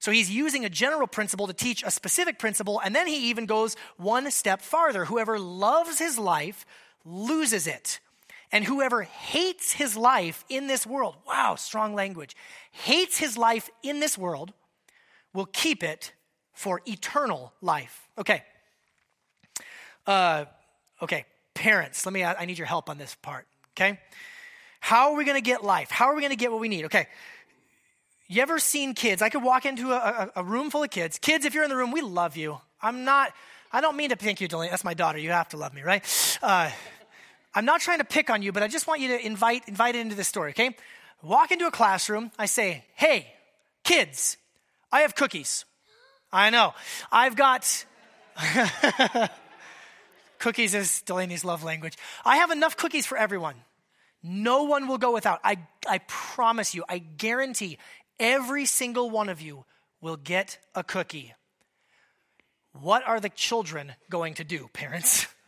[0.00, 2.80] So he's using a general principle to teach a specific principle.
[2.82, 5.04] And then he even goes one step farther.
[5.04, 6.64] Whoever loves his life
[7.04, 8.00] loses it.
[8.52, 12.36] And whoever hates his life in this world, wow, strong language,
[12.72, 14.52] hates his life in this world
[15.32, 16.12] will keep it
[16.52, 18.08] for eternal life.
[18.18, 18.42] Okay.
[20.06, 20.46] Uh,
[21.00, 24.00] okay, parents, let me, I need your help on this part, okay?
[24.80, 25.90] How are we gonna get life?
[25.90, 26.86] How are we gonna get what we need?
[26.86, 27.06] Okay.
[28.26, 29.22] You ever seen kids?
[29.22, 31.18] I could walk into a, a, a room full of kids.
[31.18, 32.60] Kids, if you're in the room, we love you.
[32.80, 33.32] I'm not,
[33.72, 34.70] I don't mean to thank you, Delaney.
[34.70, 35.18] That's my daughter.
[35.18, 36.38] You have to love me, right?
[36.42, 36.70] Uh,
[37.54, 39.96] I'm not trying to pick on you, but I just want you to invite, invite
[39.96, 40.76] it into this story, okay?
[41.22, 42.30] Walk into a classroom.
[42.38, 43.26] I say, hey,
[43.84, 44.36] kids,
[44.92, 45.64] I have cookies.
[46.32, 46.74] I know.
[47.10, 47.84] I've got.
[50.38, 51.96] cookies is Delaney's love language.
[52.24, 53.56] I have enough cookies for everyone.
[54.22, 55.40] No one will go without.
[55.42, 55.58] I,
[55.88, 57.78] I promise you, I guarantee
[58.18, 59.64] every single one of you
[60.00, 61.34] will get a cookie.
[62.72, 65.26] What are the children going to do, parents?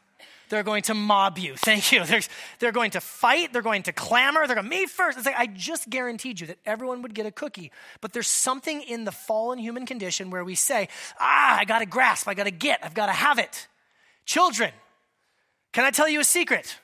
[0.52, 1.54] They're going to mob you.
[1.56, 2.04] Thank you.
[2.04, 2.20] They're,
[2.58, 3.54] they're going to fight.
[3.54, 4.46] They're going to clamor.
[4.46, 5.16] They're going to, me first.
[5.16, 7.72] It's like, I just guaranteed you that everyone would get a cookie.
[8.02, 11.86] But there's something in the fallen human condition where we say, ah, I got to
[11.86, 12.28] grasp.
[12.28, 12.80] I got to get.
[12.84, 13.66] I've got to have it.
[14.26, 14.72] Children,
[15.72, 16.76] can I tell you a secret?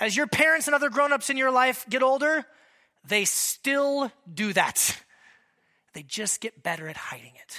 [0.00, 2.46] As your parents and other grown ups in your life get older,
[3.06, 4.98] they still do that.
[5.92, 7.56] They just get better at hiding it,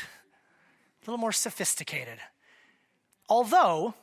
[1.03, 2.17] a little more sophisticated.
[3.27, 3.93] Although,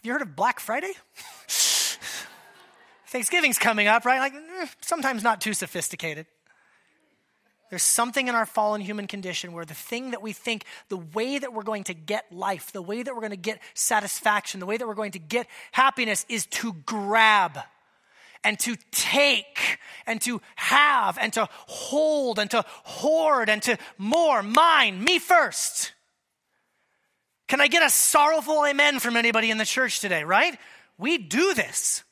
[0.00, 0.92] have you heard of Black Friday?
[3.08, 4.18] Thanksgiving's coming up, right?
[4.18, 6.24] Like, eh, sometimes not too sophisticated.
[7.68, 11.38] There's something in our fallen human condition where the thing that we think, the way
[11.38, 14.64] that we're going to get life, the way that we're going to get satisfaction, the
[14.64, 17.58] way that we're going to get happiness is to grab
[18.42, 24.42] and to take and to have and to hold and to hoard and to more,
[24.42, 25.92] mine, me first.
[27.50, 30.56] Can I get a sorrowful amen from anybody in the church today, right?
[30.98, 32.04] We do this.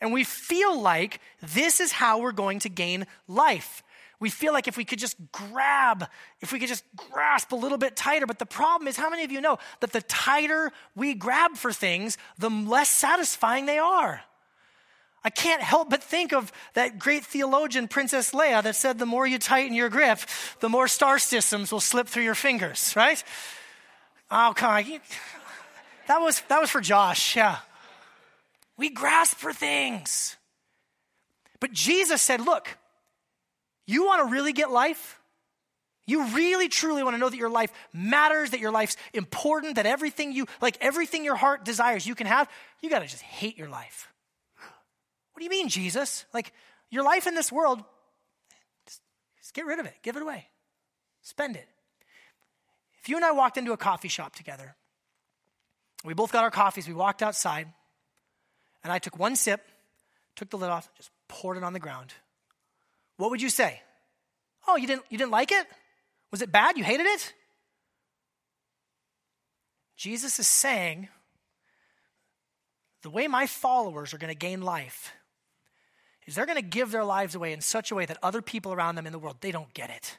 [0.00, 3.84] And we feel like this is how we're going to gain life.
[4.18, 6.08] We feel like if we could just grab,
[6.40, 8.26] if we could just grasp a little bit tighter.
[8.26, 11.72] But the problem is, how many of you know that the tighter we grab for
[11.72, 14.22] things, the less satisfying they are?
[15.22, 19.24] I can't help but think of that great theologian, Princess Leia, that said, the more
[19.24, 20.18] you tighten your grip,
[20.58, 23.22] the more star systems will slip through your fingers, right?
[24.30, 25.00] Oh, come on.
[26.08, 27.58] That was, that was for Josh, yeah.
[28.76, 30.36] We grasp for things.
[31.60, 32.76] But Jesus said, Look,
[33.86, 35.20] you want to really get life?
[36.06, 39.86] You really truly want to know that your life matters, that your life's important, that
[39.86, 42.48] everything you, like everything your heart desires you can have,
[42.82, 44.12] you got to just hate your life.
[45.32, 46.26] What do you mean, Jesus?
[46.34, 46.52] Like
[46.90, 47.82] your life in this world,
[48.86, 49.00] just,
[49.38, 50.46] just get rid of it, give it away,
[51.22, 51.66] spend it.
[53.04, 54.76] If you and I walked into a coffee shop together,
[56.06, 57.68] we both got our coffees, we walked outside,
[58.82, 59.60] and I took one sip,
[60.36, 62.14] took the lid off, just poured it on the ground.
[63.18, 63.82] What would you say?
[64.66, 65.66] Oh, you didn't, you didn't like it?
[66.30, 66.78] Was it bad?
[66.78, 67.34] You hated it?
[69.98, 71.08] Jesus is saying
[73.02, 75.12] the way my followers are going to gain life
[76.26, 78.72] is they're going to give their lives away in such a way that other people
[78.72, 80.16] around them in the world they don't get it.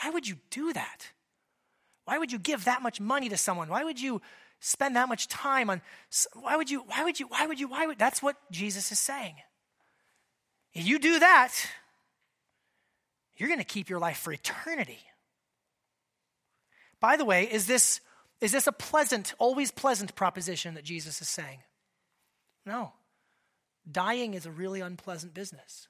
[0.00, 1.10] Why would you do that?
[2.10, 3.68] Why would you give that much money to someone?
[3.68, 4.20] Why would you
[4.58, 5.80] spend that much time on
[6.34, 8.98] why would you why would you why would you why would that's what Jesus is
[8.98, 9.36] saying.
[10.74, 11.54] If you do that,
[13.36, 14.98] you're going to keep your life for eternity.
[16.98, 18.00] By the way, is this
[18.40, 21.60] is this a pleasant, always pleasant proposition that Jesus is saying?
[22.66, 22.92] No.
[23.88, 25.86] Dying is a really unpleasant business.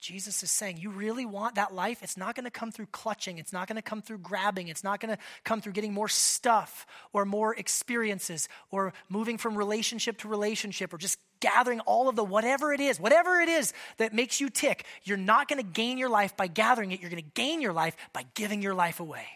[0.00, 2.02] Jesus is saying, You really want that life?
[2.02, 3.38] It's not going to come through clutching.
[3.38, 4.68] It's not going to come through grabbing.
[4.68, 9.56] It's not going to come through getting more stuff or more experiences or moving from
[9.56, 13.72] relationship to relationship or just gathering all of the whatever it is, whatever it is
[13.98, 14.84] that makes you tick.
[15.04, 17.00] You're not going to gain your life by gathering it.
[17.00, 19.26] You're going to gain your life by giving your life away.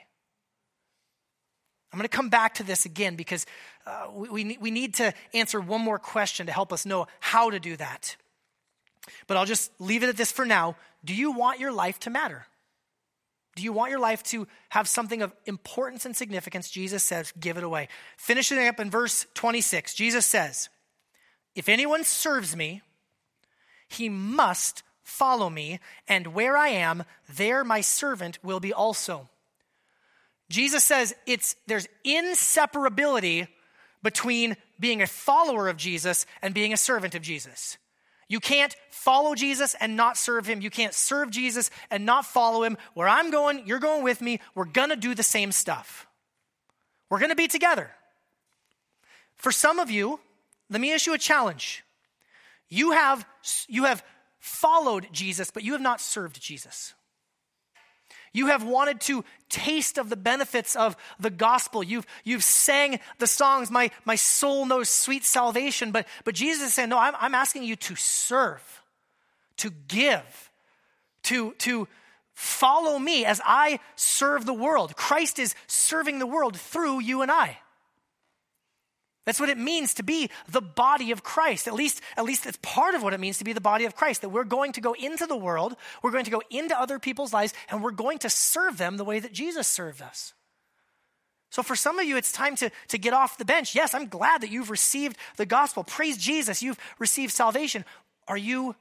[1.92, 3.46] I'm going to come back to this again because
[3.84, 7.50] uh, we, we, we need to answer one more question to help us know how
[7.50, 8.16] to do that.
[9.26, 10.76] But I'll just leave it at this for now.
[11.04, 12.46] Do you want your life to matter?
[13.56, 16.70] Do you want your life to have something of importance and significance?
[16.70, 17.88] Jesus says, give it away.
[18.16, 20.68] Finishing up in verse 26, Jesus says,
[21.54, 22.82] If anyone serves me,
[23.88, 29.28] he must follow me, and where I am, there my servant will be also.
[30.48, 33.48] Jesus says it's there's inseparability
[34.02, 37.78] between being a follower of Jesus and being a servant of Jesus.
[38.30, 40.60] You can't follow Jesus and not serve him.
[40.60, 42.78] You can't serve Jesus and not follow him.
[42.94, 44.38] Where I'm going, you're going with me.
[44.54, 46.06] We're going to do the same stuff.
[47.08, 47.90] We're going to be together.
[49.34, 50.20] For some of you,
[50.70, 51.82] let me issue a challenge.
[52.68, 53.26] You have,
[53.66, 54.04] you have
[54.38, 56.94] followed Jesus, but you have not served Jesus.
[58.32, 61.82] You have wanted to taste of the benefits of the gospel.
[61.82, 65.90] You've, you've sang the songs, my, my soul knows sweet salvation.
[65.90, 68.82] But, but Jesus is saying, no, I'm, I'm asking you to serve,
[69.56, 70.50] to give,
[71.24, 71.88] to, to
[72.34, 74.96] follow me as I serve the world.
[74.96, 77.58] Christ is serving the world through you and I.
[79.26, 81.68] That's what it means to be the body of Christ.
[81.68, 83.94] At least, at least it's part of what it means to be the body of
[83.94, 84.22] Christ.
[84.22, 87.32] That we're going to go into the world, we're going to go into other people's
[87.32, 90.32] lives, and we're going to serve them the way that Jesus served us.
[91.50, 93.74] So for some of you, it's time to, to get off the bench.
[93.74, 95.82] Yes, I'm glad that you've received the gospel.
[95.82, 97.84] Praise Jesus, you've received salvation.
[98.28, 98.76] Are you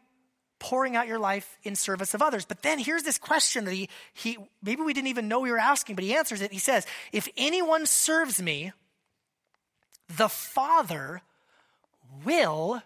[0.60, 2.46] pouring out your life in service of others?
[2.46, 5.58] But then here's this question that he, he maybe we didn't even know we were
[5.58, 6.52] asking, but he answers it.
[6.52, 8.72] He says, If anyone serves me,
[10.10, 11.22] the Father
[12.26, 12.82] will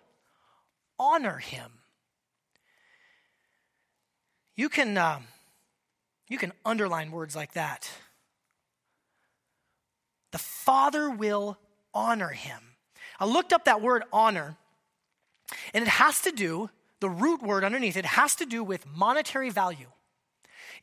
[1.00, 1.72] honor him.
[4.56, 5.24] You can, um,
[6.28, 7.90] you can underline words like that.
[10.32, 11.58] The Father will
[11.94, 12.60] honor him.
[13.20, 14.58] I looked up that word honor,
[15.74, 19.50] and it has to do, the root word underneath it has to do with monetary
[19.50, 19.88] value.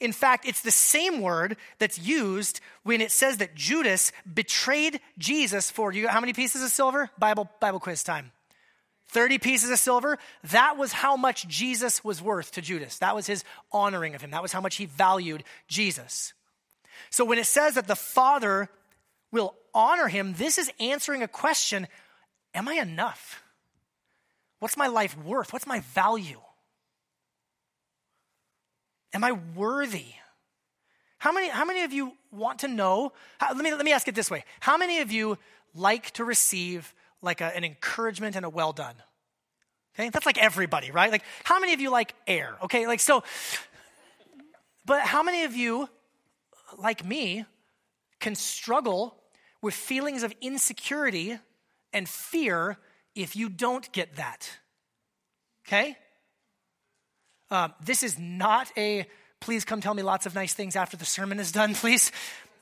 [0.01, 5.71] In fact, it's the same word that's used when it says that Judas betrayed Jesus
[5.71, 6.09] for you.
[6.09, 7.11] How many pieces of silver?
[7.19, 8.33] Bible, Bible quiz time.
[9.09, 10.19] 30 pieces of silver.
[10.45, 12.99] That was how much Jesus was worth to Judas.
[12.99, 14.31] That was his honoring of him.
[14.31, 16.33] That was how much he valued Jesus.
[17.11, 18.71] So when it says that the Father
[19.33, 21.87] will honor him, this is answering a question
[22.53, 23.43] Am I enough?
[24.59, 25.53] What's my life worth?
[25.53, 26.41] What's my value?
[29.12, 30.07] Am I worthy?
[31.18, 33.12] How many, how many of you want to know?
[33.38, 35.38] How, let, me, let me ask it this way How many of you
[35.75, 38.94] like to receive like a, an encouragement and a well done?
[39.94, 41.11] Okay, that's like everybody, right?
[41.11, 42.57] Like, how many of you like air?
[42.62, 43.25] Okay, like, so,
[44.87, 45.88] but how many of you,
[46.79, 47.44] like me,
[48.20, 49.16] can struggle
[49.61, 51.38] with feelings of insecurity
[51.92, 52.79] and fear
[53.14, 54.49] if you don't get that?
[55.66, 55.96] Okay?
[57.51, 59.07] Um, this is not a
[59.41, 62.13] please come tell me lots of nice things after the sermon is done, please.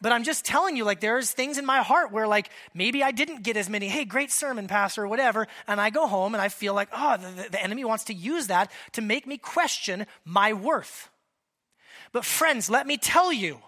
[0.00, 3.10] But I'm just telling you, like, there's things in my heart where, like, maybe I
[3.10, 5.48] didn't get as many, hey, great sermon, Pastor, or whatever.
[5.66, 8.46] And I go home and I feel like, oh, the, the enemy wants to use
[8.46, 11.10] that to make me question my worth.
[12.12, 13.58] But, friends, let me tell you,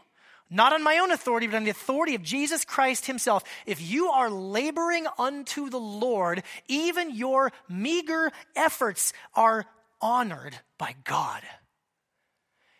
[0.48, 3.42] not on my own authority, but on the authority of Jesus Christ Himself.
[3.66, 9.66] If you are laboring unto the Lord, even your meager efforts are
[10.00, 11.42] honored by God.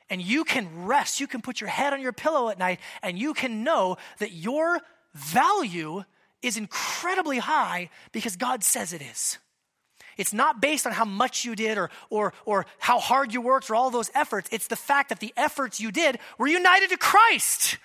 [0.08, 3.18] And you can rest, you can put your head on your pillow at night, and
[3.18, 4.80] you can know that your
[5.14, 6.02] value
[6.42, 9.38] is incredibly high because God says it is.
[10.16, 13.70] It's not based on how much you did or, or, or how hard you worked
[13.70, 14.48] or all those efforts.
[14.52, 17.78] It's the fact that the efforts you did were united to Christ.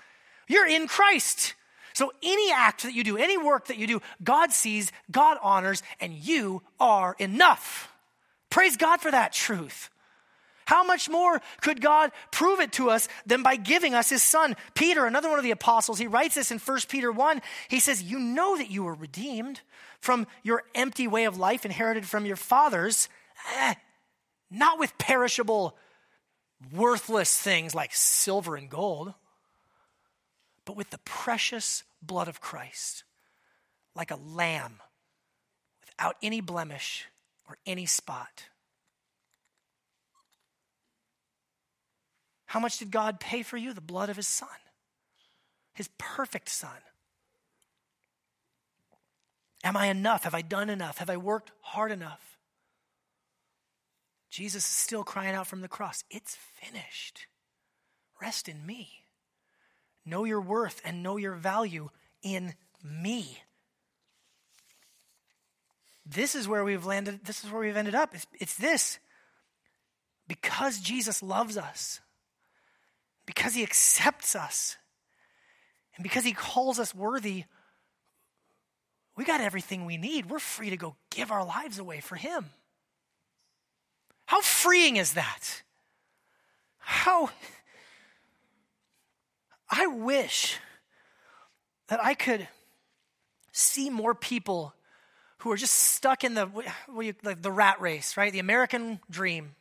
[0.48, 1.54] You're in Christ.
[1.93, 5.82] So any act that you do, any work that you do, God sees, God honors,
[6.02, 7.94] and you are enough.
[8.56, 9.89] Praise God for that truth.
[10.63, 14.56] How much more could God prove it to us than by giving us his son?
[14.76, 17.41] Peter, another one of the apostles, he writes this in 1 Peter 1.
[17.68, 19.60] He says, You know that you were redeemed
[20.00, 23.10] from your empty way of life inherited from your fathers,
[23.58, 23.74] eh,
[24.50, 25.76] not with perishable,
[26.74, 29.13] worthless things like silver and gold,
[30.63, 33.04] but with the precious blood of Christ,
[33.98, 34.80] like a lamb
[35.82, 37.08] without any blemish
[37.47, 38.45] or any spot.
[42.45, 43.73] How much did God pay for you?
[43.73, 44.47] The blood of his son,
[45.73, 46.69] his perfect son.
[49.63, 50.23] Am I enough?
[50.23, 50.99] Have I done enough?
[50.99, 52.38] Have I worked hard enough?
[54.29, 57.27] Jesus is still crying out from the cross, It's finished.
[58.21, 59.05] Rest in me.
[60.05, 61.89] Know your worth and know your value
[62.21, 62.53] in
[62.84, 63.39] me.
[66.06, 68.13] This is where we've landed, this is where we've ended up.
[68.13, 69.00] It's, it's this.
[70.27, 72.00] Because Jesus loves us,
[73.25, 74.77] because he accepts us,
[75.96, 77.46] and because he calls us worthy,
[79.15, 80.29] we got everything we need.
[80.29, 82.46] We're free to go give our lives away for him.
[84.25, 85.63] How freeing is that?
[86.79, 87.29] How
[89.69, 90.60] I wish
[91.88, 92.48] that I could
[93.52, 94.73] see more people
[95.46, 96.50] who are just stuck in the,
[96.87, 98.33] the, the rat race, right?
[98.33, 99.54] The American dream.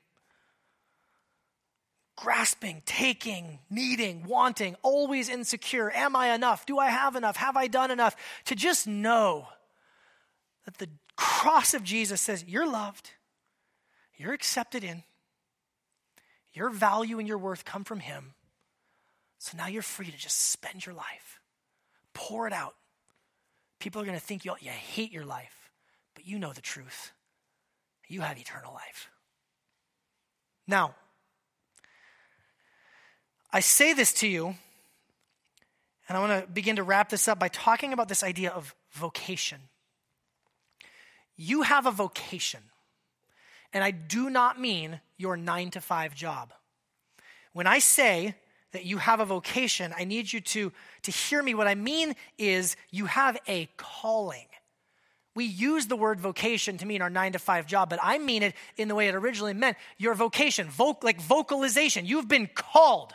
[2.17, 5.91] Grasping, taking, needing, wanting, always insecure.
[5.95, 6.65] Am I enough?
[6.65, 7.37] Do I have enough?
[7.37, 8.17] Have I done enough?
[8.47, 9.47] To just know
[10.65, 13.11] that the cross of Jesus says, You're loved,
[14.17, 15.03] you're accepted in,
[16.55, 18.33] your value and your worth come from Him.
[19.39, 21.41] So now you're free to just spend your life,
[22.15, 22.75] pour it out.
[23.81, 25.64] People are going to think you, you hate your life,
[26.15, 27.13] but you know the truth.
[28.09, 29.11] You have eternal life.
[30.67, 30.95] Now,
[33.53, 34.55] I say this to you,
[36.09, 38.75] and I want to begin to wrap this up by talking about this idea of
[38.93, 39.61] vocation.
[41.37, 42.61] You have a vocation,
[43.73, 46.53] and I do not mean your nine to five job.
[47.53, 48.35] When I say
[48.73, 51.55] that you have a vocation, I need you to, to hear me.
[51.55, 54.47] What I mean is you have a calling.
[55.35, 58.43] We use the word vocation to mean our nine to five job, but I mean
[58.43, 62.07] it in the way it originally meant your vocation, voc- like vocalization.
[62.07, 63.15] You've been called.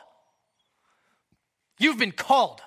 [1.77, 2.61] You've been called.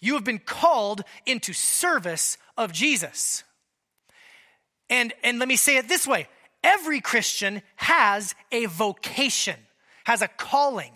[0.00, 3.44] You have been called into service of Jesus.
[4.88, 6.28] And, and let me say it this way
[6.62, 9.56] every Christian has a vocation,
[10.04, 10.92] has a calling.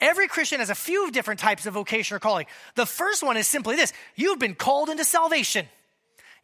[0.00, 2.46] Every Christian has a few different types of vocation or calling.
[2.74, 5.66] The first one is simply this you've been called into salvation.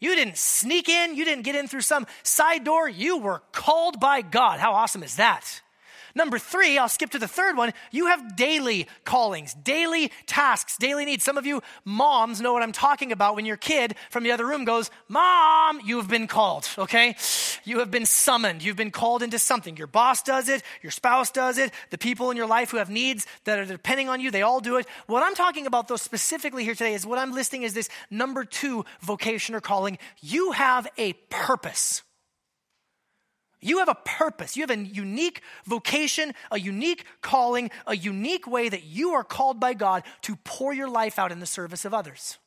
[0.01, 4.01] You didn't sneak in, you didn't get in through some side door, you were called
[4.01, 4.59] by God.
[4.59, 5.61] How awesome is that?
[6.14, 7.72] Number three, I'll skip to the third one.
[7.90, 11.24] You have daily callings, daily tasks, daily needs.
[11.24, 14.46] Some of you moms know what I'm talking about when your kid from the other
[14.46, 17.16] room goes, Mom, you have been called, okay?
[17.64, 18.62] You have been summoned.
[18.62, 19.76] You've been called into something.
[19.76, 22.90] Your boss does it, your spouse does it, the people in your life who have
[22.90, 24.86] needs that are depending on you, they all do it.
[25.06, 28.44] What I'm talking about, though, specifically here today is what I'm listing is this number
[28.44, 29.98] two vocation or calling.
[30.20, 32.02] You have a purpose.
[33.61, 34.56] You have a purpose.
[34.56, 39.61] You have a unique vocation, a unique calling, a unique way that you are called
[39.61, 42.38] by God to pour your life out in the service of others.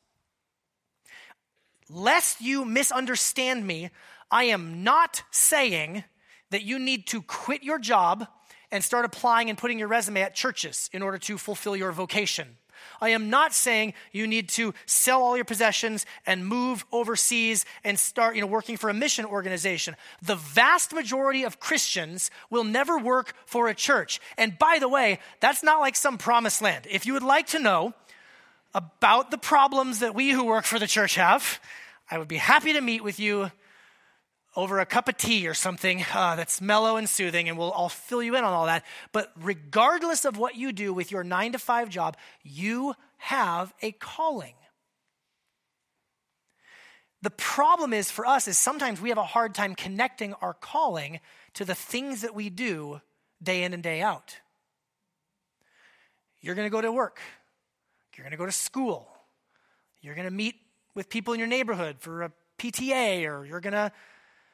[1.89, 3.91] Lest you misunderstand me,
[4.32, 6.03] I am not saying
[6.49, 8.28] that you need to quit your job
[8.72, 12.57] and start applying and putting your resume at churches in order to fulfill your vocation.
[13.01, 17.97] I am not saying you need to sell all your possessions and move overseas and
[17.99, 19.95] start, you know, working for a mission organization.
[20.21, 24.19] The vast majority of Christians will never work for a church.
[24.38, 26.88] And by the way, that's not like some promised land.
[26.89, 27.93] If you would like to know
[28.73, 31.59] about the problems that we who work for the church have,
[32.09, 33.51] I would be happy to meet with you
[34.56, 37.89] over a cup of tea or something uh, that's mellow and soothing, and we'll, I'll
[37.89, 38.84] fill you in on all that.
[39.12, 43.91] But regardless of what you do with your nine to five job, you have a
[43.93, 44.54] calling.
[47.22, 51.22] The problem is for us is sometimes we have a hard time connecting our calling
[51.54, 52.99] to the things that we do
[53.41, 54.38] day in and day out.
[56.41, 57.22] You're going to go to work.
[58.16, 59.08] You're going to go to school.
[60.01, 60.56] You're going to meet
[60.95, 63.91] with people in your neighborhood for a PTA, or you're going to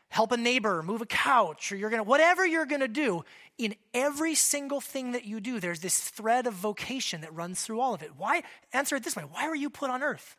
[0.09, 3.23] help a neighbor move a couch or you're going to whatever you're going to do
[3.57, 7.79] in every single thing that you do there's this thread of vocation that runs through
[7.79, 8.11] all of it.
[8.17, 8.43] Why
[8.73, 10.35] answer it this way why were you put on earth?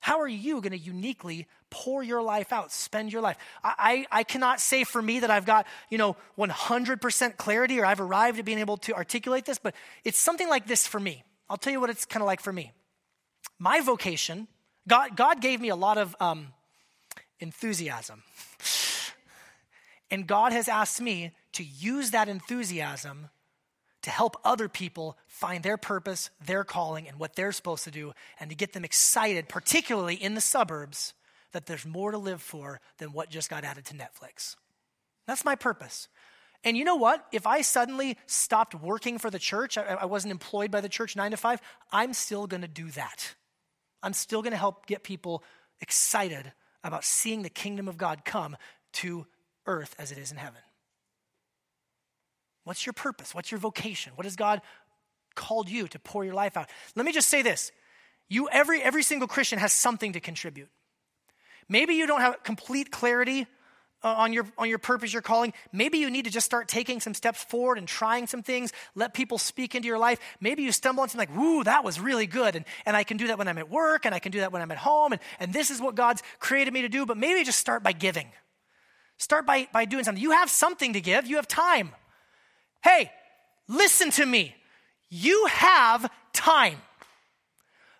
[0.00, 3.36] How are you going to uniquely pour your life out spend your life?
[3.62, 7.86] I, I, I cannot say for me that i've got you know 100% clarity or
[7.86, 9.74] i've arrived at being able to articulate this but
[10.04, 11.22] it's something like this for me.
[11.48, 12.72] I'll tell you what it's kind of like for me.
[13.58, 14.48] My vocation
[14.88, 16.48] god, god gave me a lot of um,
[17.40, 18.22] enthusiasm.
[20.10, 23.30] And God has asked me to use that enthusiasm
[24.02, 28.12] to help other people find their purpose, their calling, and what they're supposed to do,
[28.40, 31.14] and to get them excited, particularly in the suburbs,
[31.52, 34.56] that there's more to live for than what just got added to Netflix.
[35.26, 36.08] That's my purpose.
[36.64, 37.24] And you know what?
[37.32, 41.16] If I suddenly stopped working for the church, I, I wasn't employed by the church
[41.16, 41.60] nine to five,
[41.90, 43.34] I'm still going to do that.
[44.02, 45.42] I'm still going to help get people
[45.80, 46.52] excited
[46.84, 48.56] about seeing the kingdom of God come
[48.94, 49.26] to
[49.66, 50.60] earth as it is in heaven.
[52.64, 53.34] What's your purpose?
[53.34, 54.12] What's your vocation?
[54.14, 54.60] What has God
[55.34, 56.68] called you to pour your life out?
[56.94, 57.72] Let me just say this.
[58.28, 60.68] You every every single Christian has something to contribute.
[61.68, 63.46] Maybe you don't have complete clarity
[64.04, 65.52] uh, on your on your purpose, your calling.
[65.72, 68.72] Maybe you need to just start taking some steps forward and trying some things.
[68.94, 70.18] Let people speak into your life.
[70.40, 73.16] Maybe you stumble on something like, "Woo, that was really good," and, and I can
[73.16, 75.12] do that when I'm at work, and I can do that when I'm at home,
[75.12, 77.06] and, and this is what God's created me to do.
[77.06, 78.28] But maybe just start by giving.
[79.22, 80.20] Start by, by doing something.
[80.20, 81.28] You have something to give.
[81.28, 81.92] You have time.
[82.82, 83.12] Hey,
[83.68, 84.56] listen to me.
[85.10, 86.78] You have time.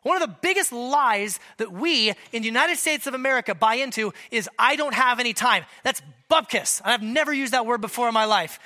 [0.03, 4.13] One of the biggest lies that we in the United States of America buy into
[4.31, 5.65] is I don't have any time.
[5.85, 6.81] That's bupkis.
[6.85, 8.59] I've never used that word before in my life.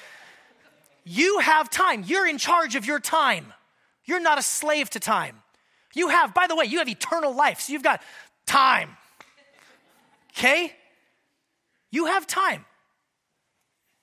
[1.05, 2.05] You have time.
[2.07, 3.53] You're in charge of your time.
[4.05, 5.43] You're not a slave to time.
[5.95, 8.03] You have, by the way, you have eternal life, so you've got
[8.47, 8.97] time.
[10.31, 10.73] Okay?
[11.91, 12.65] You have time.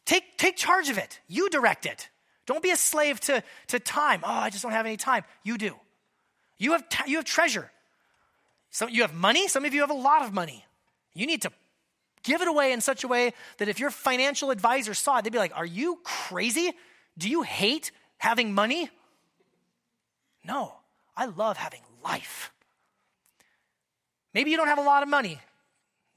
[0.06, 1.20] Take, take charge of it.
[1.28, 2.10] You direct it.
[2.46, 4.22] Don't be a slave to, to time.
[4.24, 5.24] Oh, I just don't have any time.
[5.44, 5.76] You do.
[6.64, 7.70] You have, t- you have treasure.
[8.70, 9.50] Some, you have money.
[9.50, 10.64] Some of you have a lot of money.
[11.14, 11.52] You need to
[12.24, 15.34] give it away in such a way that if your financial advisor saw it, they'd
[15.34, 16.72] be like, Are you crazy?
[17.18, 18.90] Do you hate having money?
[20.46, 20.74] No,
[21.18, 22.54] I love having life.
[24.34, 25.42] Maybe you don't have a lot of money.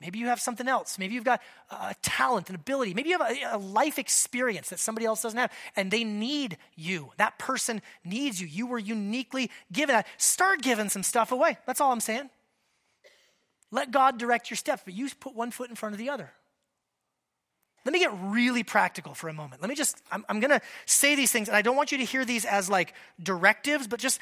[0.01, 0.99] Maybe you have something else.
[0.99, 1.41] Maybe you've got
[1.71, 2.93] a talent and ability.
[2.93, 6.59] Maybe you have a, a, life experience that somebody else doesn't have, and they need
[6.75, 7.13] you.
[7.17, 8.47] That person needs you.
[8.47, 10.07] You were uniquely given that.
[10.19, 11.57] Start giving some stuff away.
[11.67, 12.29] That's all I'm saying.
[13.71, 16.31] Let God direct your steps, but you put one foot in front of the other.
[17.87, 19.63] Let me get really practical for a moment.
[19.63, 21.99] Let me just, I'm, I'm going to say these things, and I don't want you
[21.99, 22.93] to hear these as like
[23.23, 24.21] directives, but just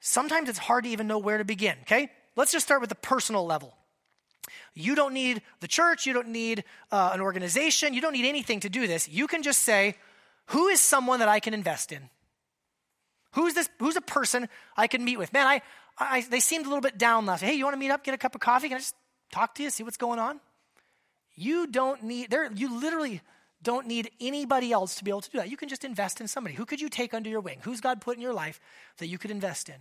[0.00, 2.10] sometimes it's hard to even know where to begin, okay?
[2.36, 3.76] Let's just start with the personal level.
[4.74, 8.60] You don't need the church, you don't need uh, an organization, you don't need anything
[8.60, 9.08] to do this.
[9.08, 9.96] You can just say,
[10.46, 12.10] Who is someone that I can invest in?
[13.32, 13.68] Who's this?
[13.78, 15.32] Who's a person I can meet with?
[15.32, 15.62] Man, I,
[15.98, 17.40] I they seemed a little bit down last.
[17.40, 18.68] Hey, you want to meet up, get a cup of coffee?
[18.68, 18.94] Can I just
[19.30, 20.40] talk to you, see what's going on?
[21.34, 22.50] You don't need there.
[22.52, 23.22] You literally
[23.62, 25.50] don't need anybody else to be able to do that.
[25.50, 26.54] You can just invest in somebody.
[26.54, 27.58] Who could you take under your wing?
[27.62, 28.60] Who's God put in your life
[28.98, 29.76] that you could invest in?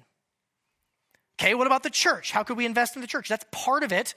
[1.40, 2.32] Okay, what about the church?
[2.32, 3.28] How could we invest in the church?
[3.28, 4.14] That's part of it.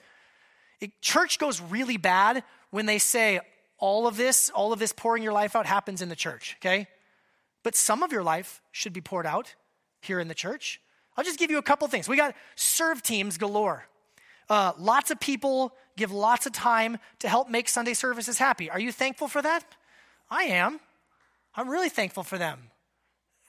[1.01, 3.41] Church goes really bad when they say
[3.79, 6.87] all of this, all of this pouring your life out happens in the church, okay?
[7.63, 9.55] But some of your life should be poured out
[10.01, 10.81] here in the church.
[11.17, 12.09] I'll just give you a couple things.
[12.09, 13.87] We got serve teams galore.
[14.49, 18.69] Uh, lots of people give lots of time to help make Sunday services happy.
[18.69, 19.65] Are you thankful for that?
[20.31, 20.81] I am.
[21.55, 22.59] I'm really thankful for them.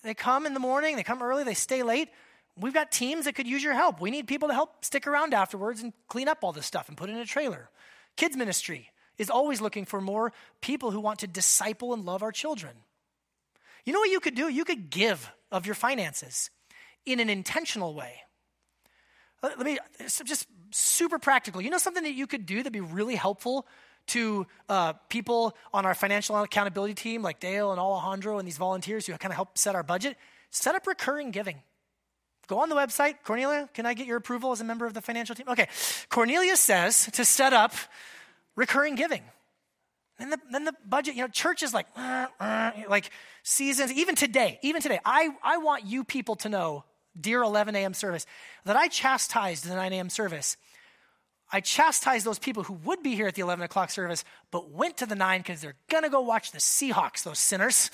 [0.04, 2.10] They come in the morning, they come early, they stay late.
[2.58, 4.00] We've got teams that could use your help.
[4.00, 6.98] We need people to help stick around afterwards and clean up all this stuff and
[6.98, 7.70] put it in a trailer.
[8.16, 10.32] Kids ministry is always looking for more
[10.62, 12.74] people who want to disciple and love our children.
[13.84, 14.50] You know what you could do?
[14.50, 16.50] You could give of your finances
[17.06, 18.22] in an intentional way.
[19.44, 21.62] Let me just super practical.
[21.62, 23.68] You know something that you could do that'd be really helpful
[24.08, 29.06] to uh, people on our financial accountability team, like Dale and Alejandro and these volunteers
[29.06, 30.18] who kind of help set our budget?
[30.52, 31.62] Set up recurring giving.
[32.48, 33.16] Go on the website.
[33.24, 35.48] Cornelia, can I get your approval as a member of the financial team?
[35.50, 35.68] Okay.
[36.10, 37.74] Cornelia says to set up
[38.56, 39.24] recurring giving.
[40.18, 43.10] Then the, then the budget, you know, church is like, uh, uh, like
[43.44, 43.92] seasons.
[43.92, 46.86] Even today, even today, I, I want you people to know,
[47.20, 47.94] dear 11 a.m.
[47.94, 48.26] service,
[48.64, 50.10] that I chastised the 9 a.m.
[50.10, 50.56] service.
[51.52, 54.98] I chastised those people who would be here at the 11 o'clock service, but went
[54.98, 57.90] to the 9 because they're going to go watch the Seahawks, those sinners.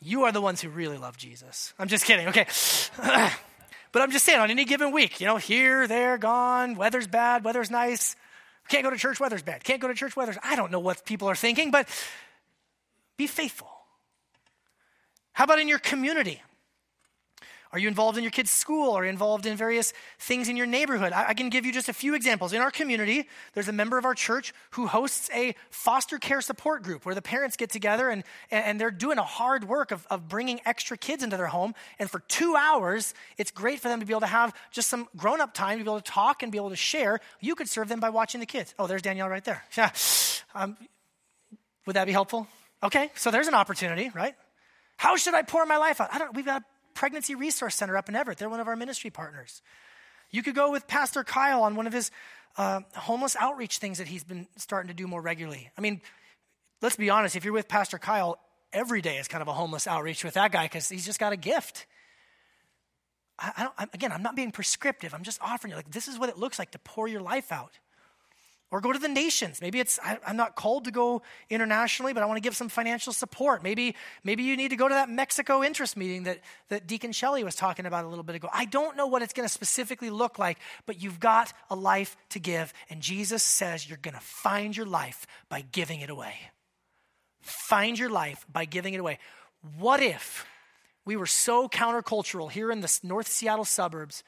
[0.00, 1.74] You are the ones who really love Jesus.
[1.78, 2.46] I'm just kidding, okay.
[3.92, 7.44] but I'm just saying, on any given week, you know, here, there, gone, weather's bad,
[7.44, 8.14] weather's nice.
[8.68, 9.64] Can't go to church, weather's bad.
[9.64, 10.36] Can't go to church, weather's.
[10.42, 11.88] I don't know what people are thinking, but
[13.16, 13.70] be faithful.
[15.32, 16.42] How about in your community?
[17.72, 18.92] Are you involved in your kids' school?
[18.92, 21.12] Are you involved in various things in your neighborhood?
[21.12, 22.52] I, I, can give you just a few examples.
[22.52, 26.82] In our community, there's a member of our church who hosts a foster care support
[26.82, 30.28] group where the parents get together and, and they're doing a hard work of, of
[30.28, 31.74] bringing extra kids into their home.
[31.98, 35.06] And for two hours, it's great for them to be able to have just some
[35.16, 37.20] grown up time to be able to talk and be able to share.
[37.40, 38.74] You could serve them by watching the kids.
[38.78, 39.62] Oh, there's Danielle right there.
[39.76, 39.90] Yeah.
[40.54, 40.76] Um,
[41.86, 42.46] would that be helpful?
[42.82, 44.34] Okay, so there's an opportunity, right?
[44.96, 46.08] How should I pour my life out?
[46.12, 46.34] I don't.
[46.34, 46.62] We've got
[46.98, 48.38] Pregnancy Resource Center up in Everett.
[48.38, 49.62] They're one of our ministry partners.
[50.32, 52.10] You could go with Pastor Kyle on one of his
[52.56, 55.70] uh, homeless outreach things that he's been starting to do more regularly.
[55.78, 56.00] I mean,
[56.82, 58.40] let's be honest, if you're with Pastor Kyle,
[58.72, 61.32] every day is kind of a homeless outreach with that guy because he's just got
[61.32, 61.86] a gift.
[63.38, 65.14] I, I don't, again, I'm not being prescriptive.
[65.14, 67.52] I'm just offering you, like, this is what it looks like to pour your life
[67.52, 67.78] out.
[68.70, 69.62] Or go to the nations.
[69.62, 72.68] Maybe it's, I, am not called to go internationally, but I want to give some
[72.68, 73.62] financial support.
[73.62, 73.94] Maybe,
[74.24, 77.54] maybe you need to go to that Mexico interest meeting that, that Deacon Shelley was
[77.54, 78.50] talking about a little bit ago.
[78.52, 82.14] I don't know what it's going to specifically look like, but you've got a life
[82.30, 82.74] to give.
[82.90, 86.34] And Jesus says you're going to find your life by giving it away.
[87.40, 89.18] Find your life by giving it away.
[89.78, 90.44] What if
[91.06, 94.22] we were so countercultural here in the North Seattle suburbs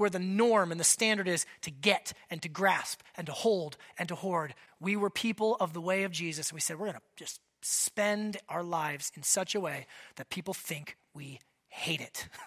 [0.00, 3.76] where the norm and the standard is to get and to grasp and to hold
[3.98, 4.54] and to hoard.
[4.80, 7.40] We were people of the way of Jesus, and we said, we're going to just
[7.60, 9.86] spend our lives in such a way
[10.16, 11.38] that people think we
[11.68, 12.28] hate it.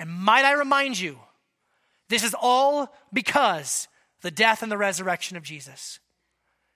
[0.00, 1.18] And might I remind you,
[2.08, 3.88] this is all because
[4.22, 5.98] the death and the resurrection of Jesus.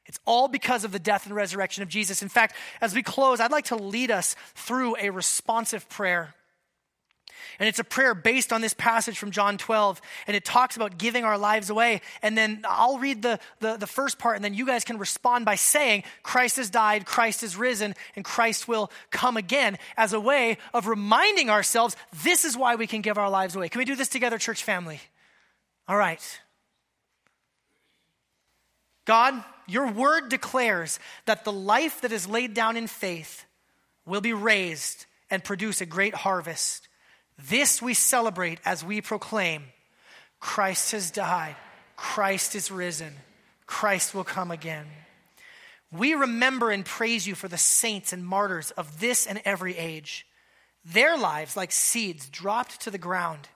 [0.07, 2.21] It's all because of the death and resurrection of Jesus.
[2.21, 6.35] In fact, as we close, I'd like to lead us through a responsive prayer.
[7.59, 10.01] And it's a prayer based on this passage from John 12.
[10.27, 12.01] And it talks about giving our lives away.
[12.23, 15.45] And then I'll read the, the, the, first part, and then you guys can respond
[15.45, 20.21] by saying, Christ has died, Christ is risen, and Christ will come again as a
[20.21, 23.69] way of reminding ourselves this is why we can give our lives away.
[23.69, 25.01] Can we do this together, church family?
[25.89, 26.41] All right.
[29.05, 33.45] God, your word declares that the life that is laid down in faith
[34.07, 36.89] will be raised and produce a great harvest.
[37.39, 39.65] This we celebrate as we proclaim
[40.41, 41.57] Christ has died,
[41.97, 43.15] Christ is risen,
[43.67, 44.87] Christ will come again.
[45.93, 50.27] We remember and praise you for the saints and martyrs of this and every age.
[50.85, 53.49] Their lives, like seeds, dropped to the ground,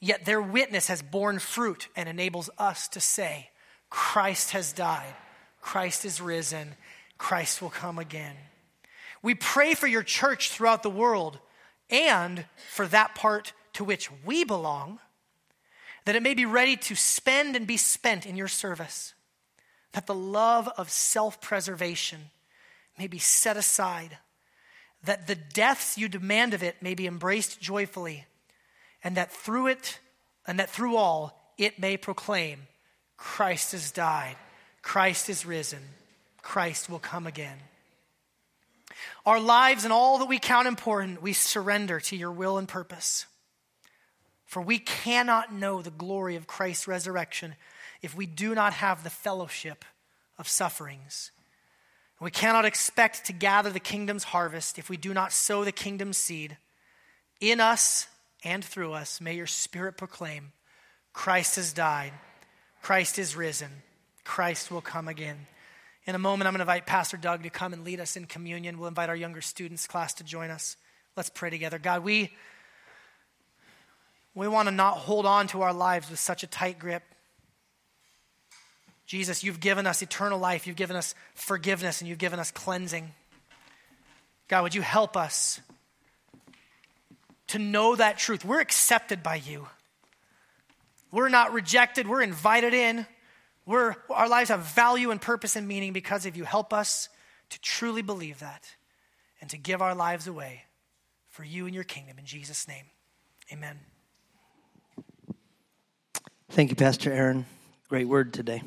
[0.00, 3.50] yet their witness has borne fruit and enables us to say,
[3.90, 5.14] Christ has died,
[5.60, 6.74] Christ is risen,
[7.18, 8.36] Christ will come again.
[9.22, 11.38] We pray for your church throughout the world
[11.90, 14.98] and for that part to which we belong,
[16.04, 19.14] that it may be ready to spend and be spent in your service,
[19.92, 22.30] that the love of self preservation
[22.98, 24.18] may be set aside,
[25.04, 28.26] that the deaths you demand of it may be embraced joyfully,
[29.04, 30.00] and that through it,
[30.46, 32.66] and that through all, it may proclaim
[33.16, 34.36] Christ has died,
[34.82, 35.82] Christ is risen,
[36.42, 37.58] Christ will come again.
[39.24, 43.26] Our lives and all that we count important, we surrender to your will and purpose.
[44.44, 47.56] For we cannot know the glory of Christ's resurrection
[48.02, 49.84] if we do not have the fellowship
[50.38, 51.32] of sufferings.
[52.20, 56.16] We cannot expect to gather the kingdom's harvest if we do not sow the kingdom's
[56.16, 56.56] seed.
[57.40, 58.06] In us
[58.42, 60.52] and through us, may your spirit proclaim
[61.12, 62.12] Christ has died,
[62.82, 63.70] Christ is risen,
[64.24, 65.46] Christ will come again.
[66.06, 68.26] In a moment, I'm going to invite Pastor Doug to come and lead us in
[68.26, 68.78] communion.
[68.78, 70.76] We'll invite our younger students class to join us.
[71.16, 71.80] Let's pray together.
[71.80, 72.32] God, we,
[74.32, 77.02] we want to not hold on to our lives with such a tight grip.
[79.04, 83.12] Jesus, you've given us eternal life, you've given us forgiveness, and you've given us cleansing.
[84.46, 85.60] God, would you help us
[87.48, 88.44] to know that truth?
[88.44, 89.66] We're accepted by you.
[91.10, 93.06] We're not rejected, we're invited in.
[93.66, 96.44] We're, our lives have value and purpose and meaning because of you.
[96.44, 97.08] Help us
[97.50, 98.64] to truly believe that
[99.40, 100.62] and to give our lives away
[101.28, 102.18] for you and your kingdom.
[102.18, 102.84] In Jesus' name,
[103.52, 103.78] amen.
[106.50, 107.44] Thank you, Pastor Aaron.
[107.88, 108.62] Great word today.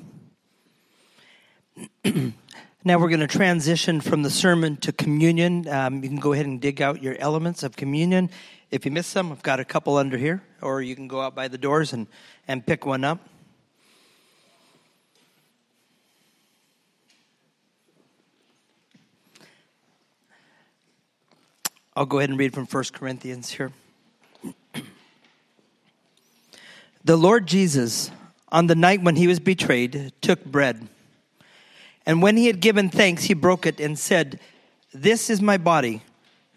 [2.83, 5.65] now we're going to transition from the sermon to communion.
[5.67, 8.29] Um, you can go ahead and dig out your elements of communion.
[8.69, 11.35] If you miss some, I've got a couple under here, or you can go out
[11.35, 12.05] by the doors and,
[12.47, 13.19] and pick one up.
[21.99, 23.73] I'll go ahead and read from 1 Corinthians here.
[27.03, 28.09] the Lord Jesus,
[28.47, 30.87] on the night when he was betrayed, took bread.
[32.05, 34.39] And when he had given thanks, he broke it and said,
[34.93, 36.01] This is my body,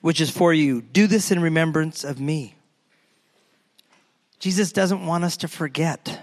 [0.01, 0.81] which is for you.
[0.81, 2.55] Do this in remembrance of me.
[4.39, 6.21] Jesus doesn't want us to forget.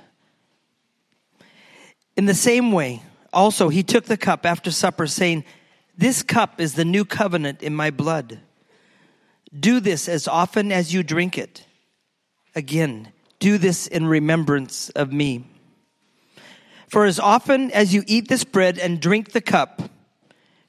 [2.16, 3.04] In the same way,
[3.34, 5.44] also, he took the cup after supper, saying,
[5.98, 8.40] This cup is the new covenant in my blood.
[9.58, 11.66] Do this as often as you drink it.
[12.56, 15.46] Again, do this in remembrance of me.
[16.88, 19.82] For as often as you eat this bread and drink the cup,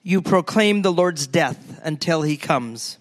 [0.03, 2.99] you proclaim the Lord's death until he comes.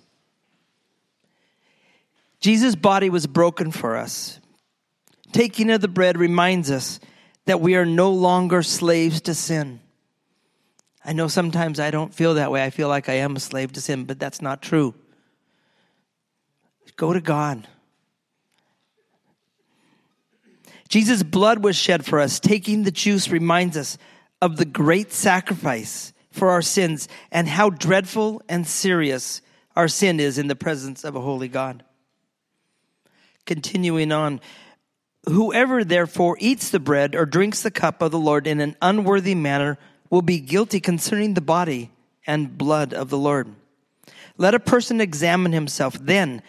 [2.40, 4.40] Jesus' body was broken for us.
[5.32, 7.00] Taking of the bread reminds us
[7.46, 9.82] that we are no longer slaves to sin.
[11.04, 12.64] I know sometimes I don't feel that way.
[12.64, 14.94] I feel like I am a slave to sin, but that's not true.
[17.00, 17.66] Go to God.
[20.90, 22.42] Jesus' blood was shed for us.
[22.42, 23.98] Taking the juice reminds us
[24.42, 29.42] of the great sacrifice for our sins and how dreadful and serious
[29.78, 31.86] our sin is in the presence of a holy God.
[33.46, 34.42] Continuing on,
[35.26, 39.36] whoever therefore eats the bread or drinks the cup of the Lord in an unworthy
[39.36, 39.78] manner
[40.10, 41.92] will be guilty concerning the body
[42.28, 43.56] and blood of the Lord.
[44.38, 46.42] Let a person examine himself then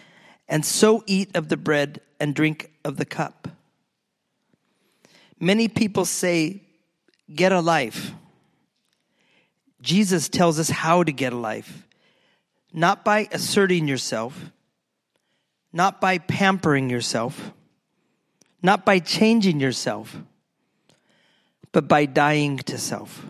[0.51, 3.49] and so eat of the bread and drink of the cup.
[5.39, 6.63] Many people say,
[7.33, 8.13] get a life.
[9.81, 11.87] Jesus tells us how to get a life,
[12.73, 14.51] not by asserting yourself,
[15.73, 17.53] not by pampering yourself,
[18.61, 20.17] not by changing yourself,
[21.73, 23.25] but by dying to self.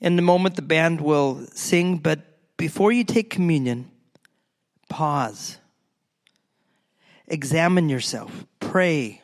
[0.00, 2.20] In the moment, the band will sing, but
[2.56, 3.90] before you take communion,
[4.96, 5.58] Pause.
[7.26, 9.20] examine yourself, pray.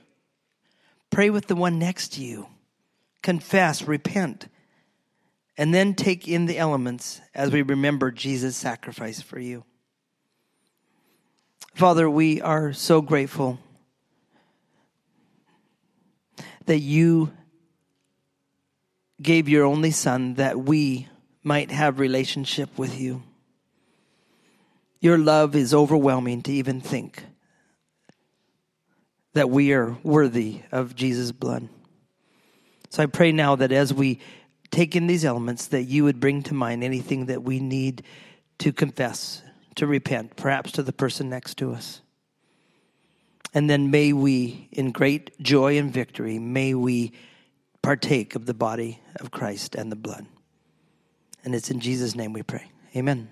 [1.09, 2.49] Pray with the one next to you.
[3.23, 4.49] Confess, repent,
[5.57, 9.65] and then take in the elements as we remember Jesus' sacrifice for you.
[11.75, 13.59] Father, we are so grateful
[16.67, 17.33] that you
[19.23, 21.09] gave your only son that we
[21.43, 23.23] might have relationship with you.
[25.03, 27.25] Your love is overwhelming to even think
[29.33, 31.69] that we are worthy of Jesus' blood.
[32.89, 34.21] So I pray now that as we
[34.71, 38.05] take in these elements, that you would bring to mind anything that we need
[38.59, 39.43] to confess,
[39.75, 42.01] to repent, perhaps to the person next to us.
[43.53, 47.11] And then may we, in great joy and victory, may we
[47.83, 50.27] partake of the body of Christ and the blood.
[51.45, 52.71] And it's in Jesus' name we pray.
[52.95, 53.29] Amen.